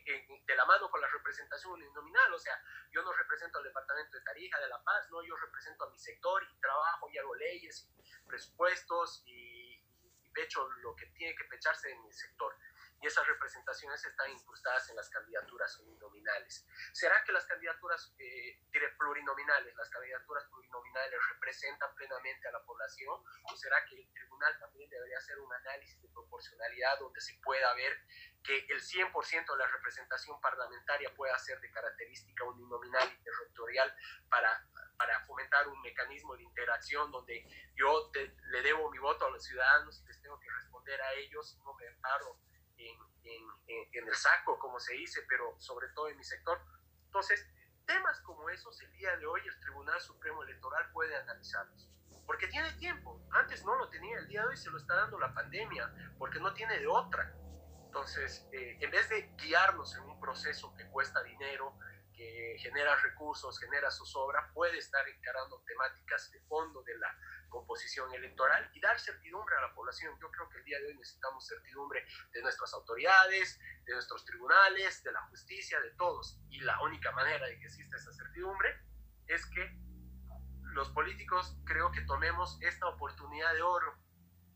de 0.00 0.56
la 0.56 0.64
mano 0.64 0.90
con 0.90 1.00
la 1.00 1.08
representación 1.08 1.74
uninominal, 1.74 2.32
o 2.32 2.38
sea, 2.38 2.58
yo 2.90 3.02
no 3.02 3.12
represento 3.12 3.58
al 3.58 3.64
departamento 3.64 4.16
de 4.16 4.24
Tarija, 4.24 4.60
de 4.60 4.68
La 4.68 4.82
Paz, 4.82 5.10
no, 5.10 5.22
yo 5.22 5.36
represento 5.36 5.84
a 5.84 5.90
mi 5.90 5.98
sector 5.98 6.42
y 6.50 6.60
trabajo 6.60 7.10
y 7.10 7.18
hago 7.18 7.34
leyes, 7.34 7.88
presupuestos 8.26 9.22
y, 9.26 9.84
y 10.22 10.28
pecho 10.32 10.68
lo 10.82 10.96
que 10.96 11.06
tiene 11.06 11.34
que 11.34 11.44
pecharse 11.44 11.90
en 11.90 12.02
mi 12.02 12.12
sector 12.12 12.54
y 13.02 13.06
esas 13.08 13.26
representaciones 13.26 14.04
están 14.04 14.30
incrustadas 14.30 14.88
en 14.88 14.96
las 14.96 15.10
candidaturas 15.10 15.76
uninominales. 15.80 16.64
¿Será 16.92 17.22
que 17.24 17.32
las 17.32 17.44
candidaturas 17.46 18.14
eh, 18.18 18.60
plurinominales, 18.96 19.74
las 19.74 19.90
candidaturas 19.90 20.44
plurinominales 20.46 21.20
representan 21.52 21.94
plenamente 21.94 22.48
a 22.48 22.52
la 22.52 22.64
población? 22.64 23.14
¿O 23.44 23.56
será 23.56 23.84
que 23.84 23.96
el 23.96 24.12
tribunal 24.12 24.58
también 24.58 24.88
debería 24.88 25.18
hacer 25.18 25.38
un 25.38 25.52
análisis 25.52 26.00
de 26.00 26.08
proporcionalidad 26.08 26.98
donde 26.98 27.20
se 27.20 27.34
pueda 27.42 27.72
ver 27.74 27.92
que 28.42 28.66
el 28.70 28.80
100% 28.80 29.52
de 29.52 29.58
la 29.58 29.66
representación 29.66 30.40
parlamentaria 30.40 31.14
pueda 31.14 31.38
ser 31.38 31.60
de 31.60 31.70
característica 31.70 32.44
uninominal 32.44 33.12
y 33.12 33.22
territorial 33.22 33.94
para, 34.30 34.66
para 34.96 35.24
fomentar 35.26 35.68
un 35.68 35.80
mecanismo 35.82 36.36
de 36.36 36.42
interacción 36.42 37.10
donde 37.12 37.46
yo 37.76 38.10
le 38.14 38.62
debo 38.62 38.90
mi 38.90 38.98
voto 38.98 39.26
a 39.26 39.30
los 39.30 39.44
ciudadanos 39.44 40.00
y 40.00 40.06
les 40.06 40.20
tengo 40.22 40.40
que 40.40 40.50
responder 40.50 41.00
a 41.02 41.12
ellos 41.14 41.54
y 41.54 41.58
no 41.58 41.74
me 41.74 41.90
paro 42.00 42.38
en, 42.78 44.08
el 44.08 44.14
saco, 44.14 44.58
como 44.58 44.80
se 44.80 44.94
dice, 44.94 45.22
pero 45.28 45.54
sobre 45.60 45.88
todo 45.94 46.08
en 46.08 46.16
mi 46.16 46.24
sector. 46.24 46.60
Entonces, 47.04 47.46
temas 47.86 48.20
como 48.20 48.48
esos 48.50 48.80
el 48.80 48.92
día 48.92 49.16
de 49.16 49.26
hoy 49.26 49.40
el 49.46 49.60
Tribunal 49.60 50.00
Supremo 50.00 50.42
Electoral 50.42 50.90
puede 50.92 51.16
analizarlos, 51.16 51.88
porque 52.26 52.46
tiene 52.48 52.70
tiempo. 52.72 53.20
Antes 53.30 53.64
no 53.64 53.76
lo 53.76 53.88
tenía, 53.88 54.18
el 54.18 54.28
día 54.28 54.42
de 54.42 54.48
hoy 54.48 54.56
se 54.56 54.70
lo 54.70 54.78
está 54.78 54.94
dando 54.94 55.18
la 55.18 55.32
pandemia, 55.34 55.92
porque 56.18 56.40
no 56.40 56.52
tiene 56.54 56.78
de 56.78 56.86
otra. 56.86 57.34
Entonces, 57.86 58.48
eh, 58.52 58.78
en 58.80 58.90
vez 58.90 59.08
de 59.10 59.34
guiarnos 59.36 59.94
en 59.96 60.04
un 60.04 60.18
proceso 60.18 60.74
que 60.76 60.86
cuesta 60.86 61.22
dinero, 61.22 61.76
que 62.12 62.56
genera 62.58 62.96
recursos, 62.96 63.58
genera 63.58 63.90
zozobra, 63.90 64.50
puede 64.52 64.78
estar 64.78 65.06
encarando 65.08 65.62
temáticas 65.66 66.30
de 66.30 66.40
fondo 66.42 66.82
de 66.82 66.96
la 66.98 67.16
composición 67.48 68.12
electoral 68.14 68.70
y 68.74 68.80
dar 68.80 68.98
certidumbre 68.98 69.56
a 69.56 69.60
la 69.60 69.74
población. 69.74 70.18
Yo 70.20 70.30
creo 70.30 70.48
que 70.48 70.58
el 70.58 70.64
día 70.64 70.78
de 70.78 70.86
hoy 70.86 70.96
necesitamos 70.96 71.46
certidumbre 71.46 72.04
de 72.32 72.42
nuestras 72.42 72.72
autoridades, 72.74 73.60
de 73.84 73.92
nuestros 73.92 74.24
tribunales, 74.24 75.02
de 75.02 75.12
la 75.12 75.22
justicia, 75.28 75.80
de 75.80 75.90
todos. 75.92 76.40
Y 76.48 76.60
la 76.60 76.80
única 76.82 77.12
manera 77.12 77.46
de 77.46 77.58
que 77.58 77.66
exista 77.66 77.96
esa 77.96 78.12
certidumbre 78.12 78.80
es 79.26 79.46
que 79.46 79.78
los 80.74 80.88
políticos 80.90 81.56
creo 81.64 81.92
que 81.92 82.00
tomemos 82.02 82.58
esta 82.62 82.88
oportunidad 82.88 83.52
de 83.54 83.62
oro. 83.62 83.98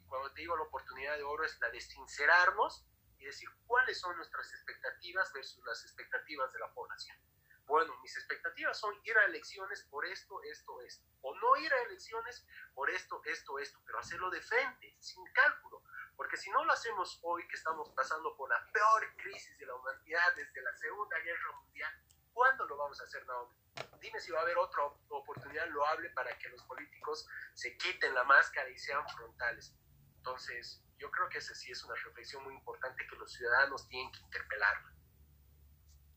Y 0.03 0.07
cuando 0.07 0.33
te 0.33 0.41
digo 0.41 0.57
la 0.57 0.65
oportunidad 0.65 1.17
de 1.17 1.23
oro 1.23 1.45
es 1.45 1.59
la 1.61 1.71
de 1.71 1.81
sincerarnos 1.81 2.87
y 3.19 3.25
decir 3.25 3.49
cuáles 3.67 4.01
son 4.01 4.17
nuestras 4.17 4.53
expectativas 4.53 5.33
versus 5.33 5.63
las 5.65 5.83
expectativas 5.85 6.53
de 6.53 6.59
la 6.61 6.73
población 6.73 7.26
bueno, 7.67 7.99
mis 8.03 8.17
expectativas 8.17 8.79
son 8.79 8.95
ir 9.05 9.17
a 9.19 9.25
elecciones 9.25 9.83
por 9.91 10.07
esto, 10.07 10.41
esto, 10.45 10.81
esto, 10.83 11.05
o 11.23 11.35
no 11.35 11.57
ir 11.57 11.73
a 11.73 11.83
elecciones 11.83 12.47
por 12.75 12.89
esto, 12.91 13.21
esto, 13.25 13.59
esto, 13.59 13.81
pero 13.85 13.99
hacerlo 13.99 14.31
de 14.31 14.41
frente, 14.41 14.97
sin 15.01 15.25
cálculo, 15.33 15.83
porque 16.17 16.37
si 16.37 16.51
no 16.51 16.65
lo 16.65 16.73
hacemos 16.73 17.19
hoy 17.23 17.47
que 17.49 17.57
estamos 17.57 17.91
pasando 17.91 18.37
por 18.37 18.49
la 18.49 18.65
peor 18.73 19.17
crisis 19.17 19.59
de 19.59 19.67
la 19.67 19.75
humanidad 19.75 20.35
desde 20.37 20.63
la 20.63 20.75
Segunda 20.77 21.19
Guerra 21.19 21.53
Mundial, 21.61 21.93
¿cuándo 22.33 22.65
lo 22.67 22.77
vamos 22.77 23.01
a 23.01 23.05
hacer, 23.05 23.27
Naomi? 23.27 23.55
Dime 24.01 24.21
si 24.21 24.31
va 24.31 24.39
a 24.39 24.43
haber 24.43 24.57
otra 24.59 24.85
oportunidad 25.09 25.69
loable 25.69 26.11
para 26.11 26.39
que 26.39 26.49
los 26.49 26.63
políticos 26.63 27.27
se 27.55 27.77
quiten 27.77 28.15
la 28.15 28.25
máscara 28.25 28.69
y 28.71 28.79
sean 28.79 29.07
frontales. 29.11 29.75
Entonces, 30.19 30.83
yo 30.99 31.11
creo 31.11 31.29
que 31.29 31.39
esa 31.39 31.55
sí 31.55 31.73
es 31.73 31.83
una 31.85 31.95
reflexión 31.97 32.43
muy 32.45 32.55
importante 32.55 33.07
que 33.07 33.17
los 33.17 33.33
ciudadanos 33.33 33.87
tienen 33.89 34.11
que 34.13 34.21
interpelar. 34.21 34.96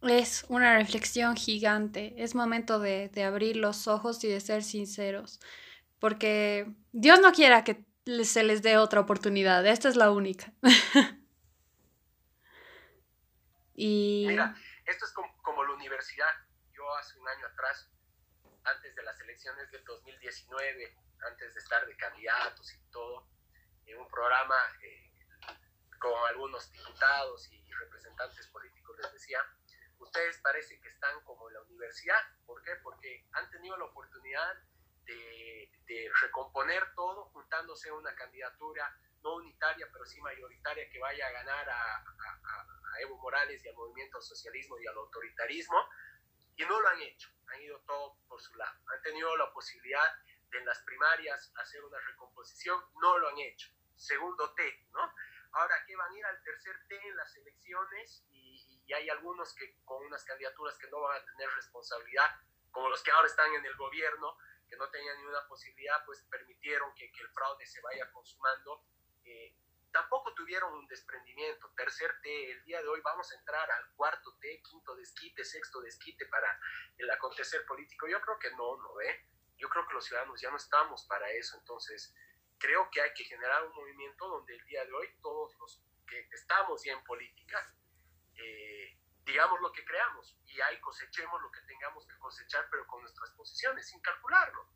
Es 0.02 0.46
una 0.48 0.78
reflexión 0.78 1.36
gigante. 1.36 2.14
Es 2.18 2.34
momento 2.34 2.80
de, 2.80 3.12
abrir 3.24 3.58
los 3.58 3.88
ojos 3.88 4.24
y 4.24 4.30
de 4.30 4.40
ser 4.40 4.64
sinceros. 4.64 5.40
Porque 6.00 6.74
Dios 6.92 7.20
no 7.20 7.34
quiera 7.34 7.64
que 7.64 7.86
se 8.24 8.44
les 8.44 8.62
dé 8.62 8.78
otra 8.78 9.02
oportunidad. 9.02 9.66
Esta 9.66 9.90
es 9.90 9.98
la 9.98 10.12
única. 10.12 10.54
y... 13.74 14.26
Mira, 14.28 14.56
esto 14.86 15.06
es 15.06 15.12
como, 15.12 15.36
como, 15.42 15.66
la 15.66 15.74
universidad. 15.74 16.34
Yo 16.72 16.96
hace 16.96 17.20
un 17.20 17.28
año 17.28 17.46
atrás, 17.48 17.90
antes 18.64 18.96
de 18.96 19.04
las 19.04 19.20
elecciones 19.20 19.70
del 19.72 19.84
2019, 19.84 20.96
antes 21.30 21.54
de 21.54 21.60
estar 21.60 21.86
de 21.86 21.98
candidatos 21.98 22.74
y 22.74 22.80
todo, 22.92 23.28
en 23.86 24.00
un 24.00 24.08
programa 24.08 24.56
eh, 24.82 25.12
con 26.00 26.14
algunos 26.30 26.72
diputados 26.72 27.52
y 27.52 27.72
representantes 27.74 28.48
políticos 28.48 28.98
les 29.02 29.12
decía, 29.14 29.40
ustedes 30.00 30.40
parece 30.40 30.80
que 30.82 30.90
están 30.90 31.22
como 31.24 31.48
en 31.48 31.56
la 31.56 31.62
universidad. 31.62 32.22
¿Por 32.46 32.62
qué? 32.64 32.76
Porque 32.84 33.28
han 33.34 33.50
tenido 33.50 33.78
la 33.78 33.86
oportunidad 33.86 34.58
de, 35.06 35.72
recomponer 36.22 36.84
todo 36.96 37.26
juntándose 37.30 37.90
a 37.90 37.94
una 37.94 38.14
candidatura 38.14 38.96
no 39.24 39.36
unitaria, 39.36 39.88
pero 39.92 40.06
sí 40.06 40.22
mayoritaria 40.22 40.90
que 40.90 41.00
vaya 41.00 41.28
a 41.28 41.32
ganar 41.32 41.70
a, 41.70 42.04
Evo 43.02 43.18
Morales 43.18 43.64
y 43.64 43.70
al 43.70 43.76
movimiento 43.76 44.22
socialismo 44.22 44.78
y 44.80 44.88
al 44.88 44.96
autoritarismo. 44.98 45.78
Y 46.56 46.66
no 46.66 46.80
lo 46.80 46.88
han 46.90 47.02
hecho, 47.02 47.30
han 47.48 47.62
ido 47.62 47.80
todo 47.88 48.18
por 48.28 48.42
su 48.42 48.54
lado. 48.56 48.78
Han 48.94 49.02
tenido 49.02 49.36
la 49.38 49.52
posibilidad 49.54 50.14
de 50.52 50.58
en 50.58 50.66
las 50.66 50.80
primarias 50.80 51.54
hacer 51.56 51.84
una 51.84 52.00
recomposición, 52.00 52.84
no 53.02 53.18
lo 53.18 53.30
han 53.30 53.38
hecho. 53.38 53.70
Segundo 53.96 54.54
T, 54.54 54.88
¿no? 54.92 55.14
Ahora, 55.54 55.76
¿qué 55.88 55.96
van 55.96 56.12
a 56.12 56.18
ir 56.18 56.26
al 56.26 56.44
tercer 56.44 56.76
T 56.88 57.08
en 57.08 57.16
las 57.16 57.36
elecciones? 57.38 58.26
y 58.30 58.39
hay 58.94 59.10
algunos 59.10 59.54
que 59.54 59.78
con 59.86 60.04
unas 60.06 60.24
candidaturas 60.24 60.78
que 60.78 60.90
no 60.90 61.02
van 61.02 61.22
a 61.22 61.26
tener 61.26 61.50
responsabilidad, 61.56 62.30
como 62.72 62.90
los 62.90 63.02
que 63.04 63.12
ahora 63.12 63.28
están 63.28 63.54
en 63.54 63.66
el 63.66 63.76
gobierno, 63.76 64.38
que 64.70 64.78
no 64.78 64.90
tenían 64.90 65.18
ninguna 65.18 65.48
posibilidad, 65.48 66.04
pues 66.06 66.22
permitieron 66.30 66.94
que, 66.96 67.12
que 67.12 67.22
el 67.22 67.30
fraude 67.30 67.66
se 67.66 67.82
vaya 67.82 68.10
consumando. 68.12 68.86
Eh, 69.24 69.56
tampoco 69.92 70.34
tuvieron 70.34 70.74
un 70.74 70.88
desprendimiento. 70.88 71.72
Tercer 71.76 72.22
T, 72.22 72.52
el 72.52 72.64
día 72.64 72.82
de 72.82 72.88
hoy 72.88 73.02
vamos 73.02 73.32
a 73.32 73.36
entrar 73.36 73.70
al 73.72 73.92
cuarto 73.96 74.38
T, 74.40 74.62
quinto 74.62 74.96
desquite, 74.96 75.44
sexto 75.44 75.82
desquite 75.82 76.26
para 76.28 76.60
el 76.98 77.10
acontecer 77.10 77.66
político. 77.66 78.08
Yo 78.08 78.22
creo 78.22 78.38
que 78.40 78.52
no, 78.52 78.78
¿no 78.78 78.94
ve? 78.96 79.26
Yo 79.58 79.68
creo 79.70 79.88
que 79.88 79.94
los 79.94 80.06
ciudadanos 80.06 80.40
ya 80.40 80.52
no 80.52 80.58
estamos 80.58 81.06
para 81.06 81.30
eso. 81.32 81.58
Entonces, 81.58 82.16
creo 82.60 82.90
que 82.92 83.02
hay 83.02 83.14
que 83.14 83.24
generar 83.24 83.66
un 83.66 83.74
movimiento 83.74 84.28
donde 84.28 84.56
el 84.56 84.64
día 84.66 84.86
de 84.86 84.94
hoy 84.94 85.08
todos 85.22 85.56
los 85.60 85.84
que 86.08 86.28
estamos 86.32 86.84
ya 86.84 86.94
en 86.94 87.04
política, 87.04 87.74
eh, 88.42 88.98
digamos 89.26 89.60
lo 89.62 89.72
que 89.72 89.86
creamos 89.86 90.36
y 90.46 90.60
ahí 90.62 90.80
cosechemos 90.80 91.42
lo 91.42 91.52
que 91.52 91.62
tengamos 91.62 92.06
que 92.08 92.18
cosechar, 92.18 92.68
pero 92.72 92.86
con 92.88 93.02
nuestras 93.02 93.30
posiciones, 93.32 93.88
sin 93.88 94.02
calcularlo. 94.02 94.68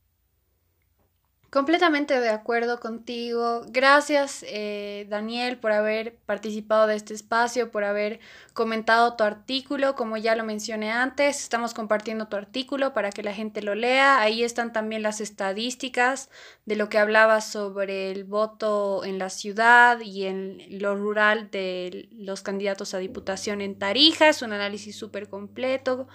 Completamente 1.53 2.19
de 2.19 2.29
acuerdo 2.29 2.79
contigo. 2.79 3.61
Gracias, 3.67 4.43
eh, 4.47 5.05
Daniel, 5.07 5.59
por 5.59 5.71
haber 5.71 6.15
participado 6.25 6.87
de 6.87 6.95
este 6.95 7.13
espacio, 7.13 7.69
por 7.69 7.83
haber 7.83 8.19
comentado 8.53 9.15
tu 9.15 9.23
artículo. 9.23 9.93
Como 9.93 10.17
ya 10.17 10.35
lo 10.35 10.43
mencioné 10.45 10.89
antes, 10.89 11.43
estamos 11.43 11.75
compartiendo 11.75 12.27
tu 12.27 12.37
artículo 12.37 12.95
para 12.95 13.11
que 13.11 13.21
la 13.21 13.35
gente 13.35 13.61
lo 13.61 13.75
lea. 13.75 14.19
Ahí 14.19 14.43
están 14.43 14.73
también 14.73 15.03
las 15.03 15.21
estadísticas 15.21 16.31
de 16.65 16.75
lo 16.75 16.89
que 16.89 16.97
hablabas 16.97 17.51
sobre 17.51 18.09
el 18.09 18.23
voto 18.23 19.05
en 19.05 19.19
la 19.19 19.29
ciudad 19.29 19.99
y 19.99 20.25
en 20.25 20.57
lo 20.81 20.95
rural 20.95 21.51
de 21.51 22.09
los 22.13 22.41
candidatos 22.41 22.95
a 22.95 22.97
diputación 22.97 23.61
en 23.61 23.77
Tarija. 23.77 24.27
Es 24.27 24.41
un 24.41 24.53
análisis 24.53 24.95
súper 24.95 25.29
completo, 25.29 26.07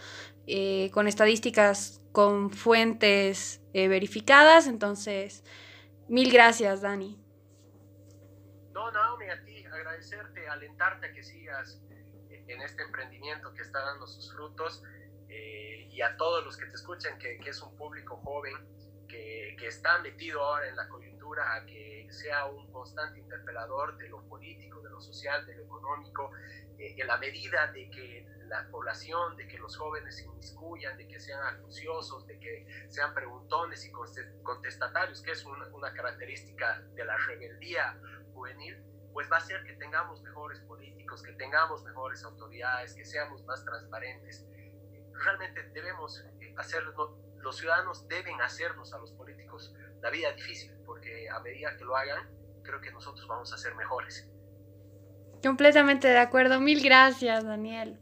eh, 0.48 0.90
con 0.92 1.06
estadísticas 1.06 1.97
con 2.12 2.50
fuentes 2.50 3.60
eh, 3.72 3.88
verificadas. 3.88 4.66
Entonces, 4.66 5.44
mil 6.08 6.32
gracias, 6.32 6.82
Dani. 6.82 7.22
No, 8.72 8.90
Naomi, 8.90 9.28
a 9.28 9.44
ti 9.44 9.64
agradecerte, 9.64 10.48
alentarte 10.48 11.06
a 11.06 11.12
que 11.12 11.22
sigas 11.22 11.80
en 12.48 12.62
este 12.62 12.82
emprendimiento 12.82 13.52
que 13.52 13.62
está 13.62 13.80
dando 13.80 14.06
sus 14.06 14.32
frutos 14.32 14.82
eh, 15.28 15.88
y 15.90 16.00
a 16.00 16.16
todos 16.16 16.44
los 16.44 16.56
que 16.56 16.66
te 16.66 16.74
escuchan, 16.74 17.18
que, 17.18 17.38
que 17.38 17.50
es 17.50 17.62
un 17.62 17.76
público 17.76 18.16
joven 18.16 18.54
que, 19.06 19.56
que, 19.58 19.66
está 19.66 19.98
metido 20.00 20.42
ahora 20.42 20.68
en 20.68 20.76
la 20.76 20.88
coyuntura, 20.88 21.17
a 21.38 21.64
que 21.66 22.06
sea 22.10 22.46
un 22.46 22.70
constante 22.72 23.18
interpelador 23.18 23.96
de 23.98 24.08
lo 24.08 24.22
político, 24.28 24.80
de 24.80 24.90
lo 24.90 25.00
social, 25.00 25.44
de 25.46 25.56
lo 25.56 25.64
económico, 25.64 26.30
eh, 26.78 26.94
en 26.96 27.06
la 27.06 27.18
medida 27.18 27.66
de 27.72 27.90
que 27.90 28.26
la 28.48 28.66
población, 28.70 29.36
de 29.36 29.46
que 29.46 29.58
los 29.58 29.76
jóvenes 29.76 30.16
se 30.16 30.24
inmiscuyan, 30.24 30.96
de 30.96 31.06
que 31.06 31.20
sean 31.20 31.40
acuciosos, 31.54 32.26
de 32.26 32.38
que 32.38 32.66
sean 32.88 33.14
preguntones 33.14 33.84
y 33.84 33.92
contestatarios, 34.42 35.22
que 35.22 35.32
es 35.32 35.44
una, 35.44 35.92
característica 35.92 36.80
de 36.94 37.04
la 37.04 37.16
rebeldía 37.16 38.00
juvenil, 38.32 38.82
pues 39.12 39.30
va 39.30 39.38
a 39.38 39.40
ser 39.40 39.64
que 39.64 39.74
tengamos 39.74 40.22
mejores 40.22 40.60
políticos, 40.60 41.22
que 41.22 41.32
tengamos 41.32 41.82
mejores 41.84 42.24
autoridades, 42.24 42.94
que 42.94 43.04
seamos 43.04 43.44
más 43.44 43.64
transparentes. 43.64 44.46
Realmente 45.12 45.62
debemos 45.70 46.24
eh, 46.40 46.54
hacerlo, 46.56 47.18
los 47.38 47.56
ciudadanos 47.56 48.06
deben 48.08 48.40
hacernos 48.40 48.92
a 48.92 48.98
los 48.98 49.12
políticos 49.12 49.74
la 50.02 50.10
vida 50.10 50.32
difícil, 50.32 50.72
porque 50.84 51.28
a 51.28 51.40
medida 51.40 51.76
que 51.76 51.84
lo 51.84 51.96
hagan, 51.96 52.28
creo 52.62 52.80
que 52.80 52.92
nosotros 52.92 53.26
vamos 53.26 53.52
a 53.52 53.58
ser 53.58 53.74
mejores. 53.74 54.28
Completamente 55.42 56.08
de 56.08 56.18
acuerdo. 56.18 56.60
Mil 56.60 56.82
gracias, 56.82 57.44
Daniel. 57.44 57.98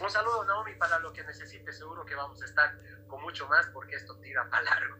Un 0.00 0.10
saludo, 0.10 0.44
Naomi, 0.44 0.74
para 0.74 0.98
lo 0.98 1.12
que 1.12 1.22
necesite. 1.24 1.72
Seguro 1.72 2.04
que 2.04 2.14
vamos 2.14 2.40
a 2.42 2.44
estar 2.44 2.78
con 3.06 3.22
mucho 3.22 3.46
más 3.48 3.66
porque 3.72 3.96
esto 3.96 4.18
tira 4.20 4.48
para 4.48 4.62
largo. 4.62 4.96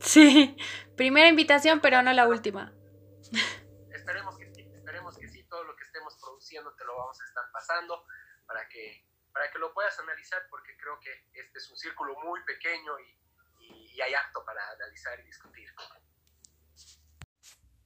Sí, 0.00 0.56
primera 0.96 1.28
invitación, 1.28 1.80
pero 1.80 2.02
no 2.02 2.12
la 2.12 2.26
última. 2.26 2.72
Esperemos 3.92 4.38
que 4.38 4.52
sí, 4.54 4.68
esperemos 4.74 5.16
que 5.18 5.28
sí. 5.28 5.44
Todo 5.44 5.64
lo 5.64 5.76
que 5.76 5.84
estemos 5.84 6.16
produciendo 6.20 6.74
te 6.74 6.84
lo 6.84 6.96
vamos 6.96 7.20
a 7.20 7.24
estar 7.24 7.44
pasando 7.52 8.04
para 8.46 8.66
que, 8.68 9.06
para 9.32 9.50
que 9.50 9.58
lo 9.58 9.72
puedas 9.72 9.98
analizar 10.00 10.42
porque 10.50 10.76
creo 10.78 10.98
que 11.00 11.10
este 11.32 11.58
es 11.58 11.70
un 11.70 11.76
círculo 11.76 12.18
muy 12.20 12.42
pequeño 12.44 12.98
y, 12.98 13.19
y 14.00 14.02
hay 14.02 14.14
acto 14.14 14.42
para 14.44 14.60
analizar 14.72 15.20
y 15.20 15.26
discutir. 15.26 15.68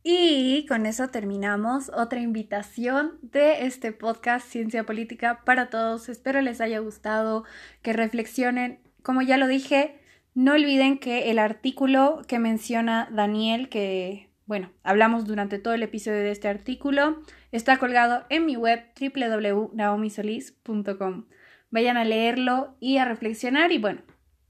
Y 0.06 0.66
con 0.66 0.84
eso 0.84 1.08
terminamos 1.08 1.88
otra 1.88 2.20
invitación 2.20 3.18
de 3.22 3.64
este 3.64 3.90
podcast 3.92 4.46
Ciencia 4.46 4.84
Política 4.84 5.40
para 5.44 5.70
todos. 5.70 6.10
Espero 6.10 6.42
les 6.42 6.60
haya 6.60 6.80
gustado, 6.80 7.44
que 7.80 7.94
reflexionen. 7.94 8.82
Como 9.02 9.22
ya 9.22 9.38
lo 9.38 9.48
dije, 9.48 9.98
no 10.34 10.52
olviden 10.52 10.98
que 10.98 11.30
el 11.30 11.38
artículo 11.38 12.20
que 12.28 12.38
menciona 12.38 13.08
Daniel, 13.10 13.70
que 13.70 14.28
bueno, 14.44 14.70
hablamos 14.82 15.24
durante 15.24 15.58
todo 15.58 15.72
el 15.72 15.82
episodio 15.82 16.18
de 16.18 16.32
este 16.32 16.48
artículo, 16.48 17.22
está 17.50 17.78
colgado 17.78 18.26
en 18.28 18.44
mi 18.44 18.56
web 18.56 18.84
www.naomisolis.com. 19.00 21.28
Vayan 21.70 21.96
a 21.96 22.04
leerlo 22.04 22.76
y 22.78 22.98
a 22.98 23.06
reflexionar 23.06 23.72
y 23.72 23.78
bueno, 23.78 24.02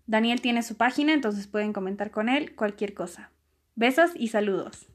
Daniel 0.07 0.41
tiene 0.41 0.63
su 0.63 0.77
página, 0.77 1.13
entonces 1.13 1.47
pueden 1.47 1.73
comentar 1.73 2.11
con 2.11 2.29
él 2.29 2.55
cualquier 2.55 2.95
cosa. 2.95 3.31
Besos 3.75 4.11
y 4.15 4.29
saludos. 4.29 4.94